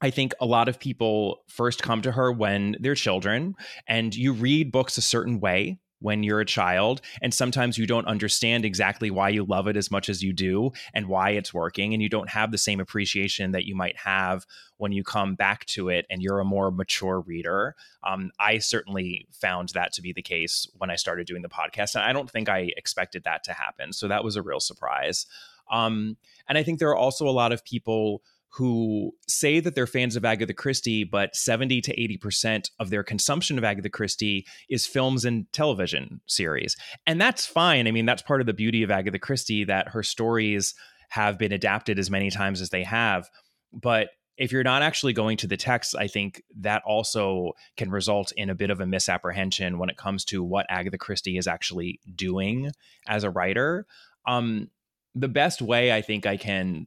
I 0.03 0.11
think 0.11 0.35
a 0.41 0.47
lot 0.47 0.69
of 0.69 0.79
people 0.81 1.45
first 1.49 1.83
come 1.83 2.03
to 2.03 2.12
her 2.12 2.31
when 2.31 2.77
they're 2.81 2.97
children, 2.97 3.55
and 3.87 4.15
you 4.15 4.33
read 4.33 4.73
books 4.73 4.99
a 4.99 5.03
certain 5.03 5.41
way 5.41 5.79
when 6.03 6.25
you're 6.25 6.41
a 6.41 6.45
child. 6.45 7.01
And 7.23 7.33
sometimes 7.33 7.79
you 7.79 7.87
don't 7.87 8.07
understand 8.07 8.65
exactly 8.65 9.11
why 9.11 9.29
you 9.29 9.45
love 9.45 9.69
it 9.69 9.77
as 9.77 9.91
much 9.91 10.09
as 10.09 10.21
you 10.21 10.33
do 10.33 10.73
and 10.93 11.07
why 11.07 11.31
it's 11.31 11.55
working. 11.55 11.95
And 11.95 12.03
you 12.03 12.09
don't 12.09 12.29
have 12.29 12.51
the 12.51 12.59
same 12.59 12.81
appreciation 12.81 13.53
that 13.53 13.65
you 13.65 13.77
might 13.77 13.97
have 13.97 14.45
when 14.79 14.91
you 14.91 15.05
come 15.05 15.37
back 15.37 15.65
to 15.67 15.88
it 15.88 16.05
and 16.11 16.21
you're 16.21 16.41
a 16.41 16.45
more 16.45 16.73
mature 16.73 17.21
reader. 17.21 17.77
Um, 18.03 18.33
I 18.41 18.59
certainly 18.59 19.29
found 19.31 19.71
that 19.71 19.93
to 19.93 20.03
be 20.03 20.12
the 20.12 20.23
case 20.23 20.67
when 20.77 20.91
I 20.91 20.97
started 20.97 21.29
doing 21.29 21.43
the 21.43 21.49
podcast. 21.49 21.95
And 21.95 22.03
I 22.03 22.12
don't 22.12 22.29
think 22.29 22.49
I 22.49 22.73
expected 22.77 23.23
that 23.25 23.45
to 23.45 23.53
happen. 23.53 23.93
So 23.93 24.09
that 24.09 24.25
was 24.25 24.35
a 24.35 24.43
real 24.43 24.61
surprise. 24.61 25.27
Um, 25.71 26.17
and 26.49 26.59
I 26.59 26.65
think 26.65 26.81
there 26.81 26.91
are 26.91 26.97
also 26.97 27.29
a 27.29 27.31
lot 27.31 27.53
of 27.53 27.65
people 27.65 28.23
who 28.55 29.12
say 29.27 29.61
that 29.61 29.75
they're 29.75 29.87
fans 29.87 30.15
of 30.15 30.27
Agatha 30.27 30.53
Christie, 30.53 31.05
but 31.05 31.35
70 31.35 31.81
to 31.81 31.97
80% 31.97 32.71
of 32.79 32.91
their 32.91 33.03
consumption 33.03 33.57
of 33.57 33.65
Agatha 33.65 33.88
Christie 33.88 34.47
is 34.69 34.87
films 34.87 35.25
and 35.25 35.51
television 35.53 36.21
series. 36.27 36.77
And 37.07 37.19
that's 37.19 37.47
fine. 37.47 37.88
I 37.88 37.93
mean, 37.93 38.05
that's 38.05 38.21
part 38.21 38.43
of 38.43 38.47
the 38.47 38.53
beauty 38.53 38.83
of 38.83 38.91
Agatha 38.91 39.19
Christie 39.19 39.65
that 39.65 39.88
her 39.88 40.03
stories 40.03 40.75
have 41.09 41.38
been 41.38 41.53
adapted 41.53 41.99
as 41.99 42.11
many 42.11 42.31
times 42.31 42.61
as 42.61 42.69
they 42.69 42.83
have. 42.85 43.31
But 43.73 44.11
if 44.37 44.53
you're 44.53 44.62
not 44.62 44.83
actually 44.83 45.15
going 45.15 45.38
to 45.38 45.47
the 45.47 45.57
text, 45.57 45.95
I 45.99 46.07
think 46.07 46.43
that 46.61 46.83
also 46.85 47.53
can 47.79 47.91
result 47.91 48.33
in 48.37 48.51
a 48.51 48.55
bit 48.55 48.69
of 48.69 48.81
a 48.81 48.87
misapprehension 48.87 49.79
when 49.79 49.88
it 49.88 49.97
comes 49.97 50.27
to 50.27 50.43
what 50.43 50.67
Agatha 50.69 50.99
Christie 50.99 51.38
is 51.38 51.47
actually 51.47 52.01
doing 52.15 52.71
as 53.09 53.25
a 53.25 53.31
writer. 53.31 53.87
Um, 54.27 54.69
the 55.15 55.29
best 55.29 55.62
way 55.62 55.91
I 55.91 56.03
think 56.03 56.27
I 56.27 56.37
can 56.37 56.87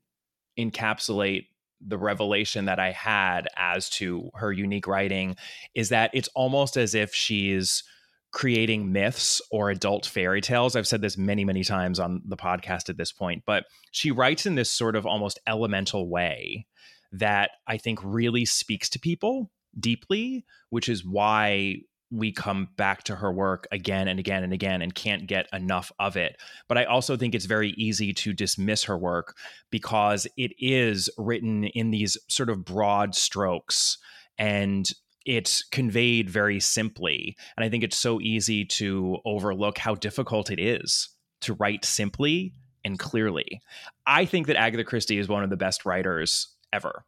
encapsulate 0.60 1.48
the 1.86 1.98
revelation 1.98 2.66
that 2.66 2.80
I 2.80 2.92
had 2.92 3.48
as 3.58 3.90
to 3.92 4.30
her 4.36 4.52
unique 4.52 4.88
writing 4.88 5.36
is 5.74 5.90
that 5.90 6.12
it's 6.14 6.30
almost 6.30 6.78
as 6.78 6.96
if 6.96 7.14
she's 7.14 7.84
creating 8.32 8.92
myths 8.92 9.42
or 9.50 9.70
adult 9.70 10.06
fairy 10.06 10.42
tales. 10.42 10.76
I've 10.76 10.88
said 10.88 11.02
this 11.02 11.18
many, 11.18 11.46
many 11.46 11.64
times 11.64 12.00
on 12.00 12.22
the 12.26 12.36
podcast 12.36 12.90
at 12.90 12.98
this 12.98 13.12
point, 13.12 13.44
but 13.46 13.66
she 13.92 14.12
writes 14.12 14.46
in 14.46 14.56
this 14.56 14.70
sort 14.70 14.96
of 14.96 15.06
almost 15.06 15.40
elemental 15.48 16.10
way 16.10 16.66
that 17.14 17.52
I 17.66 17.78
think 17.78 18.00
really 18.04 18.44
speaks 18.44 18.90
to 18.90 19.00
people 19.00 19.52
deeply, 19.80 20.46
which 20.70 20.90
is 20.90 21.06
why 21.06 21.78
we 22.12 22.32
come 22.32 22.70
back 22.78 23.04
to 23.04 23.16
her 23.16 23.32
work 23.32 23.68
again 23.72 24.08
and 24.08 24.20
again 24.20 24.44
and 24.44 24.54
again 24.54 24.82
and 24.82 24.94
can't 24.94 25.28
get 25.28 25.48
enough 25.52 25.92
of 26.00 26.16
it. 26.16 26.38
But 26.68 26.78
I 26.78 26.86
also 26.86 27.18
think 27.18 27.34
it's 27.34 27.46
very 27.46 27.72
easy 27.72 28.14
to 28.14 28.34
dismiss 28.34 28.84
her 28.84 28.98
work 28.98 29.36
because 29.72 30.28
it 30.38 30.52
is 30.60 31.10
written 31.18 31.66
in 31.66 31.92
these 31.92 32.18
sort 32.28 32.50
of 32.50 32.64
broad 32.64 33.16
strokes 33.16 33.98
and 34.38 34.90
it's 35.26 35.64
conveyed 35.64 36.30
very 36.30 36.60
simply. 36.60 37.36
And 37.58 37.66
I 37.66 37.70
think 37.70 37.84
it's 37.84 37.98
so 37.98 38.22
easy 38.22 38.64
to 38.66 39.18
overlook 39.26 39.78
how 39.78 39.96
difficult 39.96 40.52
it 40.52 40.60
is 40.60 41.10
to 41.42 41.54
write 41.56 41.84
simply 41.84 42.54
and 42.84 43.00
clearly. 43.00 43.62
I 44.06 44.26
think 44.26 44.48
that 44.48 44.56
Agatha 44.56 44.84
Christie 44.84 45.18
is 45.18 45.28
one 45.28 45.44
of 45.44 45.50
the 45.50 45.58
best 45.58 45.86
writers 45.86 46.56
ever. 46.72 47.04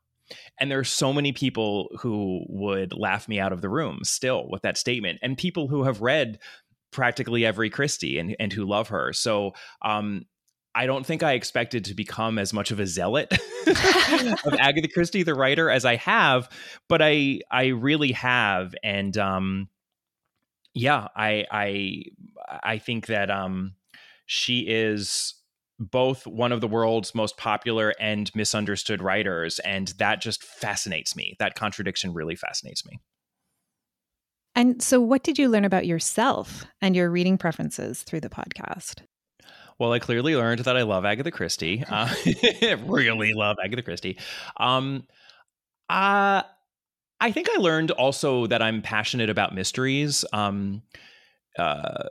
And 0.59 0.69
there 0.69 0.79
are 0.79 0.83
so 0.83 1.13
many 1.13 1.31
people 1.31 1.89
who 1.99 2.43
would 2.47 2.93
laugh 2.93 3.27
me 3.27 3.39
out 3.39 3.53
of 3.53 3.61
the 3.61 3.69
room 3.69 3.99
still 4.03 4.47
with 4.49 4.61
that 4.63 4.77
statement, 4.77 5.19
and 5.21 5.37
people 5.37 5.67
who 5.67 5.83
have 5.83 6.01
read 6.01 6.39
practically 6.91 7.45
every 7.45 7.69
Christie 7.69 8.17
and, 8.17 8.35
and 8.39 8.51
who 8.51 8.65
love 8.65 8.89
her. 8.89 9.13
So 9.13 9.53
um, 9.81 10.25
I 10.77 10.85
don't 10.85 11.05
think 11.05 11.23
I 11.23 11.33
expected 11.33 11.85
to 11.85 11.95
become 11.95 12.37
as 12.37 12.53
much 12.53 12.71
of 12.71 12.79
a 12.79 12.85
zealot 12.85 13.31
of 13.67 14.53
Agatha 14.59 14.87
Christie, 14.87 15.23
the 15.23 15.33
writer, 15.33 15.69
as 15.69 15.85
I 15.85 15.95
have, 15.95 16.49
but 16.87 17.01
I 17.01 17.41
I 17.49 17.67
really 17.67 18.11
have, 18.11 18.75
and 18.83 19.17
um, 19.17 19.69
yeah, 20.75 21.07
I 21.15 21.45
I 21.51 22.03
I 22.63 22.77
think 22.77 23.07
that 23.07 23.31
um, 23.31 23.73
she 24.27 24.59
is 24.67 25.33
both 25.79 26.25
one 26.25 26.51
of 26.51 26.61
the 26.61 26.67
world's 26.67 27.13
most 27.13 27.37
popular 27.37 27.93
and 27.99 28.31
misunderstood 28.35 29.01
writers, 29.01 29.59
and 29.59 29.89
that 29.99 30.21
just 30.21 30.43
fascinates 30.43 31.15
me. 31.15 31.35
That 31.39 31.55
contradiction 31.55 32.13
really 32.13 32.35
fascinates 32.35 32.85
me. 32.85 32.99
And 34.55 34.81
so, 34.81 34.99
what 34.99 35.23
did 35.23 35.37
you 35.37 35.49
learn 35.49 35.65
about 35.65 35.85
yourself 35.85 36.65
and 36.81 36.95
your 36.95 37.11
reading 37.11 37.37
preferences 37.37 38.01
through 38.01 38.21
the 38.21 38.29
podcast? 38.29 39.01
Well, 39.79 39.93
I 39.93 39.99
clearly 39.99 40.35
learned 40.35 40.61
that 40.61 40.75
I 40.75 40.81
love 40.81 41.05
Agatha 41.05 41.31
Christie. 41.31 41.83
Uh, 41.91 42.11
really 42.85 43.33
love 43.33 43.57
Agatha 43.63 43.83
Christie. 43.83 44.17
Um, 44.57 45.05
uh, 45.89 46.41
I 47.19 47.31
think 47.31 47.49
I 47.49 47.57
learned 47.57 47.91
also 47.91 48.47
that 48.47 48.61
I'm 48.61 48.81
passionate 48.81 49.29
about 49.29 49.53
mysteries. 49.53 50.25
Um, 50.33 50.81
uh, 51.57 52.09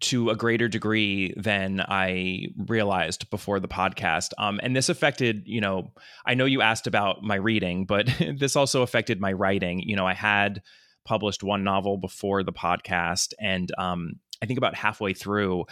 to 0.00 0.30
a 0.30 0.36
greater 0.36 0.68
degree 0.68 1.34
than 1.36 1.80
I 1.80 2.48
realized 2.56 3.30
before 3.30 3.60
the 3.60 3.68
podcast. 3.68 4.32
Um, 4.38 4.60
and 4.62 4.74
this 4.74 4.88
affected, 4.88 5.42
you 5.46 5.60
know, 5.60 5.92
I 6.26 6.34
know 6.34 6.44
you 6.44 6.62
asked 6.62 6.86
about 6.86 7.22
my 7.22 7.36
reading, 7.36 7.86
but 7.86 8.08
this 8.38 8.56
also 8.56 8.82
affected 8.82 9.20
my 9.20 9.32
writing. 9.32 9.80
You 9.80 9.96
know, 9.96 10.06
I 10.06 10.14
had 10.14 10.62
published 11.04 11.42
one 11.42 11.64
novel 11.64 11.96
before 11.96 12.42
the 12.42 12.52
podcast, 12.52 13.32
and 13.40 13.70
um, 13.78 14.14
I 14.42 14.46
think 14.46 14.58
about 14.58 14.74
halfway 14.74 15.14
through, 15.14 15.64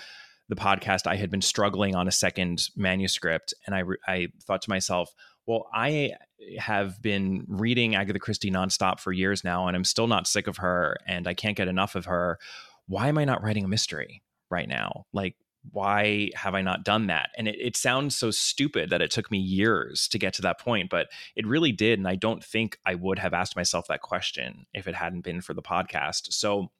the 0.48 0.56
podcast, 0.56 1.06
I 1.06 1.16
had 1.16 1.30
been 1.30 1.42
struggling 1.42 1.94
on 1.94 2.06
a 2.06 2.12
second 2.12 2.68
manuscript, 2.76 3.52
and 3.66 3.74
I 3.74 3.80
re- 3.80 3.96
I 4.06 4.28
thought 4.44 4.62
to 4.62 4.70
myself, 4.70 5.12
well, 5.46 5.68
I 5.72 6.12
have 6.58 7.00
been 7.02 7.44
reading 7.48 7.94
Agatha 7.94 8.18
Christie 8.18 8.50
nonstop 8.50 9.00
for 9.00 9.12
years 9.12 9.42
now, 9.42 9.66
and 9.66 9.76
I'm 9.76 9.84
still 9.84 10.06
not 10.06 10.26
sick 10.26 10.46
of 10.46 10.58
her, 10.58 10.98
and 11.06 11.26
I 11.26 11.34
can't 11.34 11.56
get 11.56 11.68
enough 11.68 11.94
of 11.94 12.06
her. 12.06 12.38
Why 12.86 13.08
am 13.08 13.18
I 13.18 13.24
not 13.24 13.42
writing 13.42 13.64
a 13.64 13.68
mystery 13.68 14.22
right 14.50 14.68
now? 14.68 15.06
Like, 15.12 15.36
why 15.72 16.30
have 16.34 16.54
I 16.54 16.62
not 16.62 16.84
done 16.84 17.08
that? 17.08 17.30
And 17.36 17.48
it, 17.48 17.56
it 17.58 17.76
sounds 17.76 18.16
so 18.16 18.30
stupid 18.30 18.90
that 18.90 19.02
it 19.02 19.10
took 19.10 19.30
me 19.30 19.38
years 19.38 20.08
to 20.08 20.18
get 20.18 20.34
to 20.34 20.42
that 20.42 20.60
point, 20.60 20.90
but 20.90 21.08
it 21.34 21.46
really 21.46 21.72
did. 21.72 21.98
And 21.98 22.06
I 22.06 22.14
don't 22.14 22.44
think 22.44 22.78
I 22.86 22.94
would 22.94 23.18
have 23.18 23.34
asked 23.34 23.56
myself 23.56 23.88
that 23.88 24.02
question 24.02 24.66
if 24.72 24.86
it 24.86 24.94
hadn't 24.94 25.22
been 25.22 25.40
for 25.40 25.54
the 25.54 25.62
podcast. 25.62 26.32
So 26.32 26.70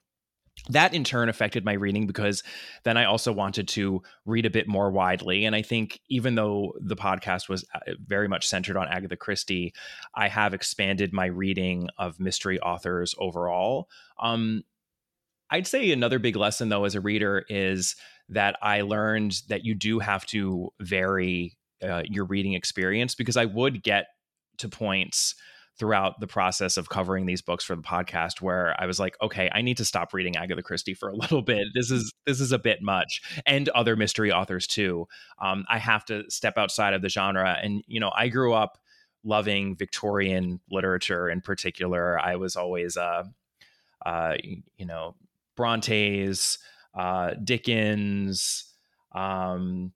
that 0.71 0.95
in 0.95 1.05
turn 1.05 1.29
affected 1.29 1.65
my 1.65 1.75
reading 1.75 2.07
because 2.07 2.43
then 2.85 2.97
I 2.97 3.05
also 3.05 3.33
wanted 3.33 3.69
to 3.69 4.03
read 4.25 4.47
a 4.47 4.51
bit 4.51 4.67
more 4.67 4.91
widely. 4.91 5.45
And 5.45 5.55
I 5.55 5.63
think 5.63 6.01
even 6.09 6.35
though 6.35 6.73
the 6.81 6.97
podcast 6.97 7.49
was 7.49 7.65
uh, 7.75 7.93
very 8.07 8.27
much 8.27 8.49
centered 8.49 8.77
on 8.77 8.89
Agatha 8.89 9.17
Christie, 9.17 9.75
I 10.15 10.29
have 10.29 10.55
expanded 10.55 11.13
my 11.13 11.27
reading 11.27 11.89
of 11.99 12.19
mystery 12.19 12.59
authors 12.61 13.15
overall. 13.19 13.89
Um, 14.19 14.63
I'd 15.51 15.67
say 15.67 15.91
another 15.93 16.19
big 16.19 16.37
lesson, 16.37 16.69
though, 16.69 16.85
as 16.85 16.95
a 16.95 17.01
reader, 17.01 17.45
is 17.49 17.97
that 18.29 18.57
I 18.63 18.81
learned 18.81 19.43
that 19.49 19.65
you 19.65 19.75
do 19.75 19.99
have 19.99 20.27
to 20.27 20.73
vary 20.81 21.57
uh, 21.83 22.03
your 22.05 22.25
reading 22.25 22.55
experience 22.55 23.15
because 23.15 23.37
I 23.37 23.45
would 23.45 23.83
get 23.83 24.07
to 24.59 24.69
points 24.69 25.35
throughout 25.79 26.21
the 26.21 26.27
process 26.27 26.79
of 26.79 26.89
covering 26.89 27.27
these 27.27 27.43
books 27.43 27.63
for 27.63 27.77
the 27.77 27.83
podcast 27.83 28.41
where 28.41 28.75
I 28.79 28.87
was 28.87 28.99
like, 28.99 29.15
okay, 29.21 29.51
I 29.53 29.61
need 29.61 29.77
to 29.77 29.85
stop 29.85 30.15
reading 30.15 30.37
Agatha 30.37 30.63
Christie 30.63 30.95
for 30.95 31.09
a 31.09 31.15
little 31.17 31.43
bit. 31.43 31.67
This 31.75 31.91
is 31.91 32.13
this 32.25 32.41
is 32.41 32.53
a 32.53 32.59
bit 32.59 32.83
much, 32.83 33.21
and 33.45 33.69
other 33.71 33.97
mystery 33.97 34.33
authors 34.33 34.67
too. 34.67 35.07
Um, 35.41 35.65
I 35.69 35.79
have 35.79 36.05
to 36.07 36.25
step 36.31 36.57
outside 36.57 36.95
of 36.95 37.03
the 37.03 37.09
genre, 37.09 37.59
and 37.63 37.83
you 37.87 38.01
know, 38.01 38.11
I 38.17 38.29
grew 38.29 38.55
up 38.55 38.79
loving 39.25 39.77
Victorian 39.77 40.61
literature 40.71 41.29
in 41.29 41.41
particular. 41.41 42.19
I 42.19 42.37
was 42.37 42.57
always, 42.57 42.97
uh, 42.97 43.25
uh, 44.05 44.35
you 44.77 44.87
know, 44.87 45.17
Bronte's, 45.57 46.59
uh, 46.95 47.33
Dickens. 47.43 48.73
Um, 49.15 49.93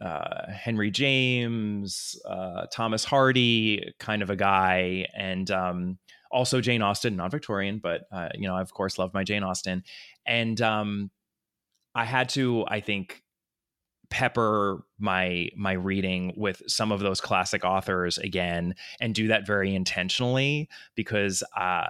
uh, 0.00 0.50
Henry 0.50 0.90
James, 0.90 2.18
uh, 2.26 2.66
Thomas 2.72 3.04
Hardy, 3.04 3.92
kind 3.98 4.22
of 4.22 4.30
a 4.30 4.36
guy, 4.36 5.06
and 5.14 5.50
um, 5.50 5.98
also 6.30 6.60
Jane 6.60 6.80
Austen, 6.80 7.16
not 7.16 7.30
Victorian, 7.30 7.80
but 7.82 8.02
uh, 8.10 8.28
you 8.34 8.48
know, 8.48 8.56
I 8.56 8.62
of 8.62 8.72
course 8.72 8.98
love 8.98 9.12
my 9.12 9.24
Jane 9.24 9.42
Austen, 9.42 9.84
and 10.26 10.60
um, 10.62 11.10
I 11.94 12.04
had 12.04 12.30
to, 12.30 12.64
I 12.66 12.80
think, 12.80 13.22
pepper 14.08 14.84
my 14.98 15.50
my 15.54 15.72
reading 15.72 16.32
with 16.36 16.62
some 16.66 16.92
of 16.92 17.00
those 17.00 17.20
classic 17.20 17.62
authors 17.64 18.16
again, 18.16 18.76
and 19.00 19.14
do 19.14 19.28
that 19.28 19.46
very 19.46 19.74
intentionally 19.74 20.68
because. 20.94 21.42
Uh, 21.56 21.88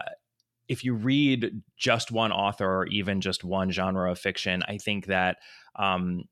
if 0.70 0.84
you 0.84 0.94
read 0.94 1.62
just 1.76 2.10
one 2.12 2.32
author 2.32 2.66
or 2.66 2.86
even 2.86 3.20
just 3.20 3.44
one 3.44 3.70
genre 3.70 4.10
of 4.10 4.18
fiction, 4.18 4.62
I 4.66 4.78
think 4.78 5.06
that 5.06 5.38
um, 5.76 6.24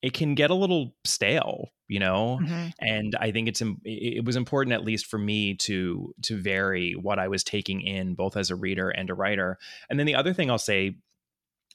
it 0.00 0.14
can 0.14 0.34
get 0.34 0.50
a 0.50 0.54
little 0.54 0.94
stale 1.04 1.68
you 1.92 2.00
know? 2.00 2.38
Mm-hmm. 2.42 2.68
and 2.80 3.16
i 3.20 3.30
think 3.30 3.48
it's 3.48 3.62
it 3.84 4.24
was 4.24 4.36
important 4.36 4.72
at 4.72 4.82
least 4.82 5.04
for 5.04 5.18
me 5.18 5.54
to 5.56 6.14
to 6.22 6.40
vary 6.40 6.92
what 6.92 7.18
i 7.18 7.28
was 7.28 7.44
taking 7.44 7.82
in 7.82 8.14
both 8.14 8.34
as 8.34 8.48
a 8.50 8.56
reader 8.56 8.88
and 8.88 9.10
a 9.10 9.14
writer. 9.14 9.58
And 9.90 9.98
then 9.98 10.06
the 10.06 10.14
other 10.14 10.32
thing 10.32 10.50
i'll 10.50 10.56
say 10.56 10.96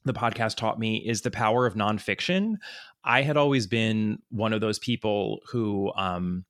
the 0.06 0.14
podcast 0.14 0.56
taught 0.56 0.80
me 0.80 0.98
is 0.98 1.22
the 1.22 1.32
power 1.32 1.68
of 1.68 1.76
nonfiction. 1.76 2.56
I 3.04 3.22
had 3.22 3.38
always 3.38 3.68
been 3.68 4.20
one 4.30 4.54
of 4.54 4.62
those 4.62 4.80
people 4.80 5.40
who 5.52 5.92
um 5.96 6.46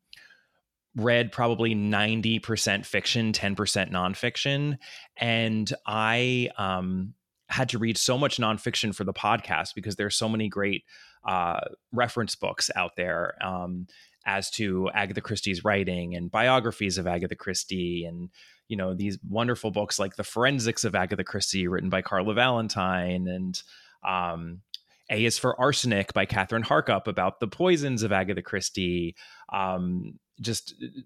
read 0.98 1.32
probably 1.32 1.74
90% 1.74 2.86
fiction 2.86 3.32
10% 3.32 3.92
nonfiction. 3.92 4.78
And 5.16 5.72
i 5.86 6.50
um 6.58 7.14
had 7.50 7.70
to 7.70 7.78
read 7.78 7.98
so 7.98 8.18
much 8.18 8.38
nonfiction 8.38 8.94
for 8.94 9.04
the 9.04 9.14
podcast 9.14 9.74
because 9.74 9.96
there's 9.96 10.16
so 10.16 10.28
many 10.28 10.50
great 10.50 10.84
uh, 11.26 11.60
reference 11.92 12.36
books 12.36 12.70
out 12.76 12.96
there 12.96 13.36
um, 13.42 13.88
as 14.26 14.50
to 14.52 14.90
Agatha 14.94 15.22
Christie's 15.22 15.64
writing 15.64 16.16
and 16.16 16.30
biographies 16.30 16.98
of 16.98 17.08
Agatha 17.08 17.36
Christie 17.36 18.06
and 18.06 18.30
you 18.68 18.76
know 18.76 18.94
these 18.94 19.18
wonderful 19.28 19.72
books 19.72 19.98
like 19.98 20.18
the 20.18 20.24
Forensics 20.24 20.84
of 20.84 20.94
Agatha 20.94 21.24
Christie 21.24 21.68
written 21.68 21.90
by 21.90 22.02
Carla 22.02 22.34
Valentine 22.34 23.28
and 23.28 23.62
um, 24.06 24.62
A 25.10 25.26
is 25.26 25.38
for 25.38 25.60
Arsenic 25.60 26.14
by 26.14 26.26
Kathryn 26.26 26.64
Harkup 26.64 27.08
about 27.08 27.40
the 27.40 27.48
poisons 27.48 28.04
of 28.04 28.12
Agatha 28.12 28.42
Christie. 28.42 29.16
Um, 29.52 30.20
just 30.42 30.76
uh, 30.84 31.02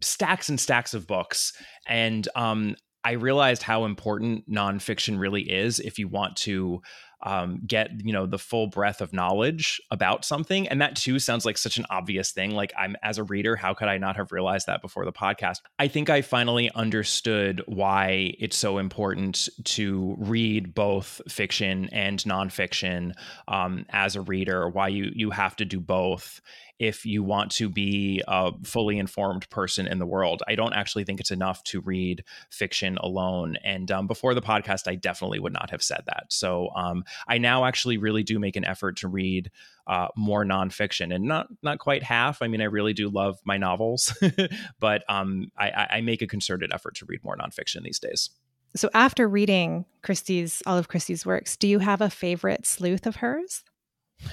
stacks 0.00 0.48
and 0.48 0.58
stacks 0.58 0.94
of 0.94 1.06
books 1.06 1.52
and 1.86 2.28
um, 2.34 2.76
I 3.04 3.12
realized 3.12 3.62
how 3.62 3.84
important 3.84 4.48
nonfiction 4.48 5.18
really 5.18 5.42
is 5.42 5.80
if 5.80 5.98
you 5.98 6.06
want 6.08 6.36
to 6.38 6.82
um, 7.24 7.60
get 7.66 7.90
you 8.04 8.12
know 8.12 8.26
the 8.26 8.38
full 8.38 8.66
breadth 8.66 9.00
of 9.00 9.12
knowledge 9.12 9.80
about 9.90 10.24
something 10.24 10.66
and 10.68 10.80
that 10.80 10.96
too 10.96 11.18
sounds 11.18 11.44
like 11.44 11.56
such 11.56 11.76
an 11.76 11.86
obvious 11.90 12.32
thing 12.32 12.52
like 12.52 12.72
i'm 12.78 12.96
as 13.02 13.18
a 13.18 13.24
reader 13.24 13.54
how 13.56 13.74
could 13.74 13.88
i 13.88 13.98
not 13.98 14.16
have 14.16 14.32
realized 14.32 14.66
that 14.66 14.82
before 14.82 15.04
the 15.04 15.12
podcast 15.12 15.58
i 15.78 15.86
think 15.86 16.10
i 16.10 16.20
finally 16.20 16.70
understood 16.74 17.62
why 17.66 18.34
it's 18.38 18.56
so 18.56 18.78
important 18.78 19.48
to 19.64 20.16
read 20.18 20.74
both 20.74 21.20
fiction 21.28 21.88
and 21.92 22.20
nonfiction 22.24 23.12
um, 23.48 23.84
as 23.90 24.16
a 24.16 24.20
reader 24.20 24.68
why 24.68 24.88
you 24.88 25.10
you 25.14 25.30
have 25.30 25.54
to 25.54 25.64
do 25.64 25.78
both 25.78 26.40
if 26.82 27.06
you 27.06 27.22
want 27.22 27.52
to 27.52 27.68
be 27.68 28.20
a 28.26 28.50
fully 28.64 28.98
informed 28.98 29.48
person 29.50 29.86
in 29.86 30.00
the 30.00 30.06
world. 30.06 30.42
I 30.48 30.56
don't 30.56 30.72
actually 30.72 31.04
think 31.04 31.20
it's 31.20 31.30
enough 31.30 31.62
to 31.64 31.80
read 31.80 32.24
fiction 32.50 32.98
alone. 32.98 33.54
And 33.62 33.88
um, 33.92 34.08
before 34.08 34.34
the 34.34 34.42
podcast, 34.42 34.88
I 34.88 34.96
definitely 34.96 35.38
would 35.38 35.52
not 35.52 35.70
have 35.70 35.80
said 35.80 36.02
that. 36.06 36.24
So 36.30 36.70
um, 36.74 37.04
I 37.26 37.38
now 37.38 37.64
actually 37.64 37.98
really 37.98 38.22
do 38.22 38.38
make 38.38 38.56
an 38.56 38.64
effort 38.64 38.96
to 38.98 39.08
read 39.08 39.50
uh, 39.86 40.08
more 40.16 40.44
nonfiction, 40.44 41.14
and 41.14 41.24
not 41.24 41.48
not 41.62 41.78
quite 41.78 42.02
half. 42.02 42.42
I 42.42 42.48
mean, 42.48 42.60
I 42.60 42.66
really 42.66 42.92
do 42.92 43.08
love 43.08 43.38
my 43.44 43.56
novels, 43.56 44.16
but 44.80 45.04
um, 45.08 45.50
I, 45.58 45.88
I 45.90 46.00
make 46.00 46.22
a 46.22 46.26
concerted 46.26 46.72
effort 46.72 46.94
to 46.96 47.06
read 47.06 47.24
more 47.24 47.36
nonfiction 47.36 47.82
these 47.82 47.98
days. 47.98 48.30
So 48.74 48.88
after 48.94 49.28
reading 49.28 49.84
Christie's 50.02 50.62
all 50.66 50.78
of 50.78 50.88
Christie's 50.88 51.26
works, 51.26 51.56
do 51.56 51.68
you 51.68 51.78
have 51.80 52.00
a 52.00 52.10
favorite 52.10 52.66
sleuth 52.66 53.06
of 53.06 53.16
hers? 53.16 53.64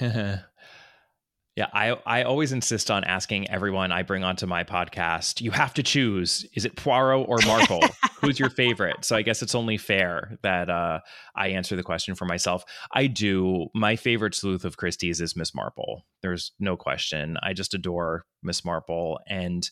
Yeah, 1.60 1.66
I 1.74 1.94
I 2.06 2.22
always 2.22 2.52
insist 2.52 2.90
on 2.90 3.04
asking 3.04 3.50
everyone 3.50 3.92
I 3.92 4.02
bring 4.02 4.24
onto 4.24 4.46
my 4.46 4.64
podcast. 4.64 5.42
You 5.42 5.50
have 5.50 5.74
to 5.74 5.82
choose: 5.82 6.46
is 6.54 6.64
it 6.64 6.74
Poirot 6.74 7.28
or 7.28 7.36
Marple? 7.46 7.82
Who's 8.22 8.40
your 8.40 8.48
favorite? 8.48 9.04
So 9.04 9.14
I 9.14 9.20
guess 9.20 9.42
it's 9.42 9.54
only 9.54 9.76
fair 9.76 10.38
that 10.42 10.70
uh, 10.70 11.00
I 11.36 11.48
answer 11.48 11.76
the 11.76 11.82
question 11.82 12.14
for 12.14 12.24
myself. 12.24 12.64
I 12.92 13.08
do. 13.08 13.66
My 13.74 13.94
favorite 13.94 14.34
sleuth 14.34 14.64
of 14.64 14.78
Christie's 14.78 15.20
is 15.20 15.36
Miss 15.36 15.54
Marple. 15.54 16.06
There's 16.22 16.52
no 16.58 16.78
question. 16.78 17.36
I 17.42 17.52
just 17.52 17.74
adore 17.74 18.24
Miss 18.42 18.64
Marple, 18.64 19.20
and 19.28 19.68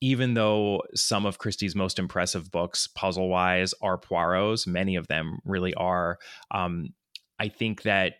even 0.00 0.34
though 0.34 0.82
some 0.96 1.24
of 1.24 1.38
Christie's 1.38 1.76
most 1.76 2.00
impressive 2.00 2.50
books, 2.50 2.88
puzzle 2.88 3.28
wise, 3.28 3.74
are 3.80 3.96
Poirot's, 3.96 4.66
many 4.66 4.96
of 4.96 5.06
them 5.06 5.38
really 5.44 5.72
are. 5.74 6.18
Um, 6.50 6.94
I 7.38 7.46
think 7.46 7.82
that 7.82 8.14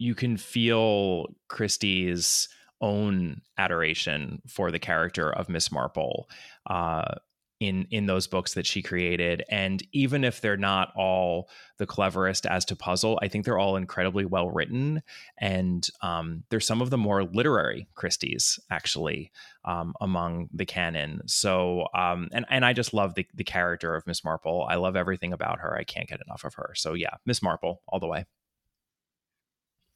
you 0.00 0.14
can 0.14 0.38
feel 0.38 1.26
Christie's 1.48 2.48
own 2.80 3.42
adoration 3.58 4.40
for 4.48 4.70
the 4.70 4.78
character 4.78 5.30
of 5.30 5.50
Miss 5.50 5.70
Marple 5.70 6.28
uh, 6.68 7.16
in 7.60 7.86
in 7.90 8.06
those 8.06 8.26
books 8.26 8.54
that 8.54 8.64
she 8.64 8.80
created, 8.80 9.44
and 9.50 9.82
even 9.92 10.24
if 10.24 10.40
they're 10.40 10.56
not 10.56 10.90
all 10.96 11.50
the 11.76 11.84
cleverest 11.84 12.46
as 12.46 12.64
to 12.64 12.74
puzzle, 12.74 13.18
I 13.20 13.28
think 13.28 13.44
they're 13.44 13.58
all 13.58 13.76
incredibly 13.76 14.24
well 14.24 14.50
written, 14.50 15.02
and 15.36 15.86
um, 16.00 16.44
they're 16.48 16.60
some 16.60 16.80
of 16.80 16.88
the 16.88 16.96
more 16.96 17.24
literary 17.24 17.86
Christie's 17.94 18.58
actually 18.70 19.30
um, 19.66 19.92
among 20.00 20.48
the 20.54 20.64
canon. 20.64 21.20
So, 21.26 21.88
um, 21.94 22.30
and 22.32 22.46
and 22.48 22.64
I 22.64 22.72
just 22.72 22.94
love 22.94 23.14
the 23.14 23.26
the 23.34 23.44
character 23.44 23.94
of 23.94 24.06
Miss 24.06 24.24
Marple. 24.24 24.66
I 24.66 24.76
love 24.76 24.96
everything 24.96 25.34
about 25.34 25.58
her. 25.60 25.76
I 25.76 25.84
can't 25.84 26.08
get 26.08 26.22
enough 26.26 26.44
of 26.44 26.54
her. 26.54 26.72
So 26.74 26.94
yeah, 26.94 27.16
Miss 27.26 27.42
Marple 27.42 27.82
all 27.86 28.00
the 28.00 28.06
way. 28.06 28.24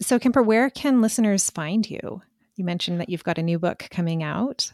So, 0.05 0.19
Kemper, 0.19 0.43
where 0.43 0.69
can 0.69 1.01
listeners 1.01 1.49
find 1.49 1.89
you? 1.89 2.21
You 2.57 2.65
mentioned 2.65 3.01
that 3.01 3.09
you've 3.09 3.25
got 3.25 3.39
a 3.39 3.43
new 3.43 3.59
book 3.59 3.89
coming 3.91 4.23
out. 4.23 4.71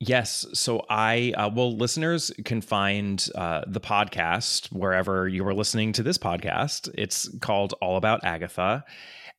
Yes. 0.00 0.44
So 0.52 0.84
I, 0.90 1.32
uh, 1.34 1.48
well, 1.48 1.74
listeners 1.74 2.30
can 2.44 2.60
find 2.60 3.26
uh, 3.34 3.62
the 3.66 3.80
podcast 3.80 4.70
wherever 4.70 5.26
you 5.26 5.46
are 5.46 5.54
listening 5.54 5.94
to 5.94 6.02
this 6.02 6.18
podcast. 6.18 6.90
It's 6.92 7.26
called 7.38 7.72
All 7.80 7.96
About 7.96 8.22
Agatha. 8.22 8.84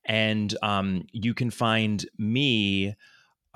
And 0.05 0.57
um, 0.63 1.05
you 1.11 1.35
can 1.35 1.51
find 1.51 2.03
me 2.17 2.95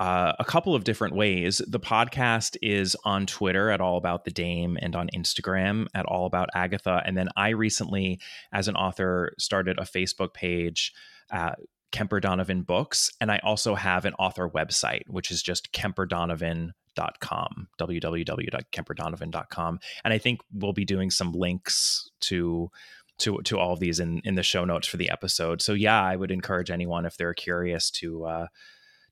uh, 0.00 0.32
a 0.38 0.44
couple 0.44 0.74
of 0.74 0.84
different 0.84 1.14
ways. 1.14 1.60
The 1.66 1.80
podcast 1.80 2.56
is 2.62 2.96
on 3.04 3.26
Twitter 3.26 3.70
at 3.70 3.80
All 3.80 3.96
About 3.96 4.24
the 4.24 4.30
Dame 4.30 4.78
and 4.80 4.94
on 4.96 5.08
Instagram 5.14 5.86
at 5.94 6.06
All 6.06 6.26
About 6.26 6.48
Agatha. 6.54 7.02
And 7.04 7.16
then 7.16 7.28
I 7.36 7.50
recently, 7.50 8.20
as 8.52 8.68
an 8.68 8.76
author, 8.76 9.32
started 9.38 9.78
a 9.78 9.82
Facebook 9.82 10.32
page 10.34 10.92
uh, 11.30 11.52
Kemper 11.92 12.18
Donovan 12.18 12.62
Books. 12.62 13.12
And 13.20 13.30
I 13.30 13.38
also 13.44 13.76
have 13.76 14.04
an 14.04 14.14
author 14.14 14.48
website, 14.48 15.02
which 15.06 15.30
is 15.30 15.44
just 15.44 15.72
kemperdonovan.com, 15.72 17.68
www.kemperdonovan.com. 17.78 19.78
And 20.04 20.12
I 20.12 20.18
think 20.18 20.40
we'll 20.52 20.72
be 20.72 20.84
doing 20.84 21.12
some 21.12 21.30
links 21.32 22.10
to 22.22 22.68
to 23.18 23.40
to 23.42 23.60
all 23.60 23.74
of 23.74 23.78
these 23.78 24.00
in 24.00 24.20
in 24.24 24.34
the 24.34 24.42
show 24.42 24.64
notes 24.64 24.88
for 24.88 24.96
the 24.96 25.08
episode. 25.08 25.62
So 25.62 25.72
yeah, 25.72 26.02
I 26.02 26.16
would 26.16 26.32
encourage 26.32 26.68
anyone 26.68 27.06
if 27.06 27.16
they're 27.16 27.32
curious 27.32 27.88
to 27.92 28.24
uh, 28.24 28.46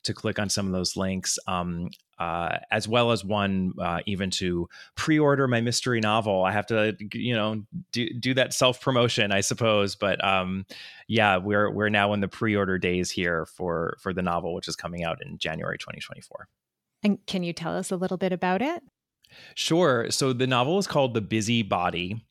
to 0.04 0.14
click 0.14 0.38
on 0.38 0.48
some 0.48 0.66
of 0.66 0.72
those 0.72 0.96
links. 0.96 1.38
Um, 1.46 1.90
uh, 2.18 2.58
as 2.70 2.86
well 2.86 3.10
as 3.10 3.24
one 3.24 3.72
uh, 3.80 3.98
even 4.06 4.30
to 4.30 4.68
pre-order 4.94 5.48
my 5.48 5.60
mystery 5.60 5.98
novel. 5.98 6.44
I 6.44 6.52
have 6.52 6.66
to, 6.66 6.96
you 7.12 7.34
know, 7.34 7.64
do, 7.90 8.08
do 8.14 8.32
that 8.34 8.54
self 8.54 8.80
promotion, 8.80 9.32
I 9.32 9.40
suppose. 9.40 9.96
But 9.96 10.24
um, 10.24 10.64
yeah, 11.08 11.38
we're 11.38 11.68
we're 11.68 11.88
now 11.88 12.12
in 12.12 12.20
the 12.20 12.28
pre-order 12.28 12.78
days 12.78 13.10
here 13.10 13.44
for 13.46 13.96
for 13.98 14.12
the 14.12 14.22
novel, 14.22 14.54
which 14.54 14.68
is 14.68 14.76
coming 14.76 15.02
out 15.02 15.18
in 15.20 15.36
January 15.36 15.78
2024. 15.78 16.46
And 17.02 17.18
can 17.26 17.42
you 17.42 17.52
tell 17.52 17.76
us 17.76 17.90
a 17.90 17.96
little 17.96 18.18
bit 18.18 18.32
about 18.32 18.62
it? 18.62 18.84
Sure. 19.56 20.08
So 20.10 20.32
the 20.32 20.46
novel 20.46 20.78
is 20.78 20.86
called 20.86 21.14
The 21.14 21.20
Busy 21.20 21.62
Body 21.62 22.24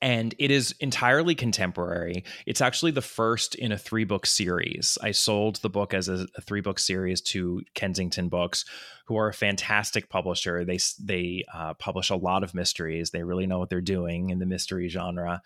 and 0.00 0.34
it 0.38 0.50
is 0.50 0.74
entirely 0.80 1.34
contemporary. 1.34 2.24
It's 2.46 2.60
actually 2.60 2.92
the 2.92 3.02
first 3.02 3.54
in 3.54 3.72
a 3.72 3.78
three 3.78 4.04
book 4.04 4.26
series. 4.26 4.98
I 5.02 5.12
sold 5.12 5.56
the 5.56 5.70
book 5.70 5.94
as 5.94 6.08
a, 6.08 6.26
a 6.36 6.40
three 6.40 6.60
book 6.60 6.78
series 6.78 7.20
to 7.22 7.62
Kensington 7.74 8.28
Books, 8.28 8.64
who 9.06 9.16
are 9.16 9.28
a 9.28 9.34
fantastic 9.34 10.08
publisher. 10.08 10.64
They 10.64 10.78
they 11.00 11.44
uh, 11.52 11.74
publish 11.74 12.10
a 12.10 12.16
lot 12.16 12.42
of 12.42 12.54
mysteries. 12.54 13.10
They 13.10 13.22
really 13.22 13.46
know 13.46 13.58
what 13.58 13.70
they're 13.70 13.80
doing 13.80 14.30
in 14.30 14.38
the 14.38 14.46
mystery 14.46 14.88
genre, 14.88 15.42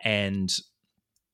and 0.00 0.52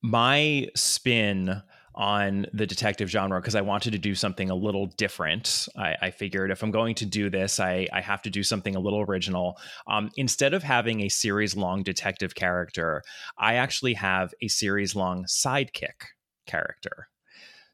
my 0.01 0.67
spin 0.75 1.61
on 1.95 2.45
the 2.53 2.65
detective 2.65 3.09
genre 3.09 3.41
because 3.41 3.55
I 3.55 3.61
wanted 3.61 3.91
to 3.91 3.97
do 3.97 4.15
something 4.15 4.49
a 4.49 4.55
little 4.55 4.87
different. 4.97 5.67
I, 5.77 5.95
I, 6.01 6.11
figured 6.11 6.51
if 6.51 6.63
I'm 6.63 6.71
going 6.71 6.95
to 6.95 7.05
do 7.05 7.29
this, 7.29 7.59
I, 7.59 7.87
I 7.91 8.01
have 8.01 8.21
to 8.23 8.29
do 8.29 8.43
something 8.43 8.75
a 8.75 8.79
little 8.79 9.01
original. 9.01 9.57
Um, 9.87 10.09
instead 10.15 10.53
of 10.53 10.63
having 10.63 11.01
a 11.01 11.09
series 11.09 11.55
long 11.55 11.83
detective 11.83 12.35
character, 12.35 13.03
I 13.37 13.55
actually 13.55 13.95
have 13.95 14.33
a 14.41 14.47
series 14.47 14.95
long 14.95 15.25
sidekick 15.25 16.05
character. 16.45 17.07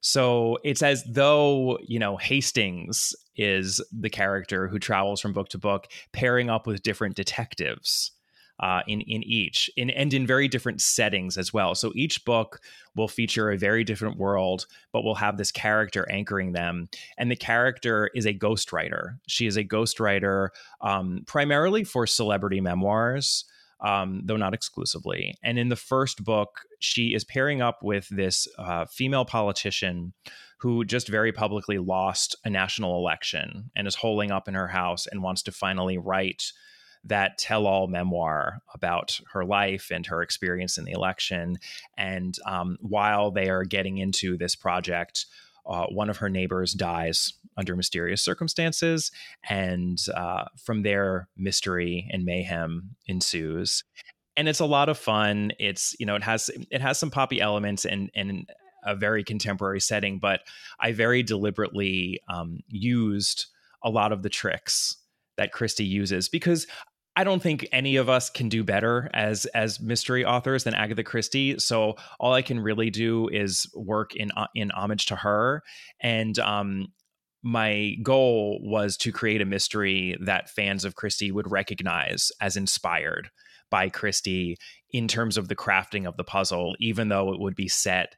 So 0.01 0.59
it's 0.63 0.83
as 0.83 1.03
though, 1.05 1.79
you 1.81 1.97
know, 1.97 2.15
Hastings 2.17 3.15
is 3.35 3.81
the 3.91 4.09
character 4.09 4.67
who 4.67 4.77
travels 4.77 5.19
from 5.19 5.33
book 5.33 5.49
to 5.49 5.57
book, 5.57 5.87
pairing 6.13 6.49
up 6.49 6.67
with 6.67 6.83
different 6.83 7.15
detectives 7.15 8.11
uh, 8.59 8.81
in 8.87 9.01
in 9.01 9.23
each, 9.23 9.69
in, 9.75 9.89
and 9.89 10.13
in 10.13 10.25
very 10.25 10.47
different 10.47 10.81
settings 10.81 11.37
as 11.37 11.53
well. 11.53 11.75
So 11.75 11.91
each 11.95 12.23
book 12.25 12.61
will 12.95 13.07
feature 13.07 13.51
a 13.51 13.57
very 13.57 13.83
different 13.83 14.17
world, 14.17 14.65
but 14.91 15.03
will 15.03 15.15
have 15.15 15.37
this 15.37 15.51
character 15.51 16.09
anchoring 16.09 16.53
them. 16.53 16.89
And 17.17 17.29
the 17.29 17.35
character 17.35 18.09
is 18.15 18.25
a 18.25 18.33
ghostwriter. 18.33 19.17
She 19.27 19.47
is 19.47 19.57
a 19.57 19.63
ghostwriter 19.63 20.49
um, 20.81 21.23
primarily 21.27 21.83
for 21.83 22.07
celebrity 22.07 22.61
memoirs. 22.61 23.45
Um, 23.81 24.21
though 24.23 24.37
not 24.37 24.53
exclusively. 24.53 25.37
And 25.43 25.59
in 25.59 25.67
the 25.67 25.75
first 25.75 26.23
book, 26.23 26.61
she 26.79 27.13
is 27.13 27.25
pairing 27.25 27.61
up 27.61 27.83
with 27.83 28.07
this 28.07 28.47
uh, 28.57 28.85
female 28.85 29.25
politician 29.25 30.13
who 30.59 30.85
just 30.85 31.09
very 31.09 31.33
publicly 31.33 31.77
lost 31.77 32.37
a 32.45 32.49
national 32.49 32.97
election 32.97 33.69
and 33.75 33.85
is 33.85 33.95
holing 33.95 34.31
up 34.31 34.47
in 34.47 34.53
her 34.53 34.69
house 34.69 35.07
and 35.07 35.21
wants 35.21 35.43
to 35.43 35.51
finally 35.51 35.97
write 35.97 36.53
that 37.05 37.37
tell 37.37 37.67
all 37.67 37.87
memoir 37.87 38.59
about 38.73 39.19
her 39.31 39.45
life 39.45 39.91
and 39.91 40.05
her 40.07 40.21
experience 40.21 40.77
in 40.77 40.85
the 40.85 40.91
election. 40.91 41.57
And 41.97 42.35
um, 42.45 42.77
while 42.81 43.31
they 43.31 43.49
are 43.49 43.63
getting 43.63 43.97
into 43.97 44.37
this 44.37 44.55
project, 44.55 45.25
uh, 45.67 45.85
one 45.87 46.09
of 46.09 46.17
her 46.17 46.29
neighbors 46.29 46.73
dies 46.73 47.33
under 47.57 47.75
mysterious 47.75 48.21
circumstances. 48.21 49.11
And 49.49 49.99
uh, 50.15 50.45
from 50.57 50.83
there, 50.83 51.27
mystery 51.37 52.07
and 52.11 52.25
mayhem 52.25 52.95
ensues. 53.07 53.83
And 54.37 54.49
it's 54.49 54.59
a 54.59 54.65
lot 54.65 54.89
of 54.89 54.97
fun. 54.97 55.53
It's, 55.59 55.95
you 55.99 56.05
know, 56.05 56.15
it 56.15 56.23
has 56.23 56.49
it 56.69 56.81
has 56.81 56.99
some 56.99 57.09
poppy 57.09 57.39
elements 57.39 57.85
and 57.85 58.11
and 58.13 58.49
a 58.85 58.95
very 58.95 59.23
contemporary 59.23 59.79
setting, 59.79 60.19
but 60.19 60.41
I 60.79 60.91
very 60.91 61.23
deliberately 61.23 62.19
um, 62.29 62.59
used 62.67 63.47
a 63.81 63.89
lot 63.89 64.11
of 64.11 64.21
the 64.21 64.29
tricks 64.29 64.97
that 65.37 65.51
Christie 65.51 65.85
uses 65.85 66.29
because 66.29 66.67
I 67.15 67.23
don't 67.23 67.41
think 67.41 67.67
any 67.71 67.95
of 67.95 68.09
us 68.09 68.29
can 68.29 68.49
do 68.49 68.63
better 68.63 69.09
as 69.13 69.45
as 69.47 69.79
mystery 69.79 70.25
authors 70.25 70.65
than 70.65 70.73
Agatha 70.73 71.03
Christie. 71.03 71.57
So 71.59 71.95
all 72.19 72.33
I 72.33 72.41
can 72.41 72.59
really 72.59 72.89
do 72.89 73.29
is 73.29 73.67
work 73.73 74.15
in 74.15 74.31
uh, 74.31 74.47
in 74.53 74.71
homage 74.71 75.05
to 75.07 75.15
her. 75.15 75.63
And 76.01 76.37
um, 76.39 76.87
my 77.41 77.95
goal 78.03 78.59
was 78.61 78.97
to 78.97 79.11
create 79.11 79.41
a 79.41 79.45
mystery 79.45 80.17
that 80.21 80.49
fans 80.49 80.83
of 80.83 80.95
Christie 80.95 81.31
would 81.31 81.49
recognize 81.49 82.31
as 82.41 82.57
inspired 82.57 83.29
by 83.69 83.89
Christie 83.89 84.57
in 84.89 85.07
terms 85.07 85.37
of 85.37 85.47
the 85.47 85.55
crafting 85.55 86.07
of 86.07 86.17
the 86.17 86.23
puzzle, 86.23 86.75
even 86.79 87.09
though 87.09 87.33
it 87.33 87.39
would 87.39 87.55
be 87.55 87.67
set 87.67 88.15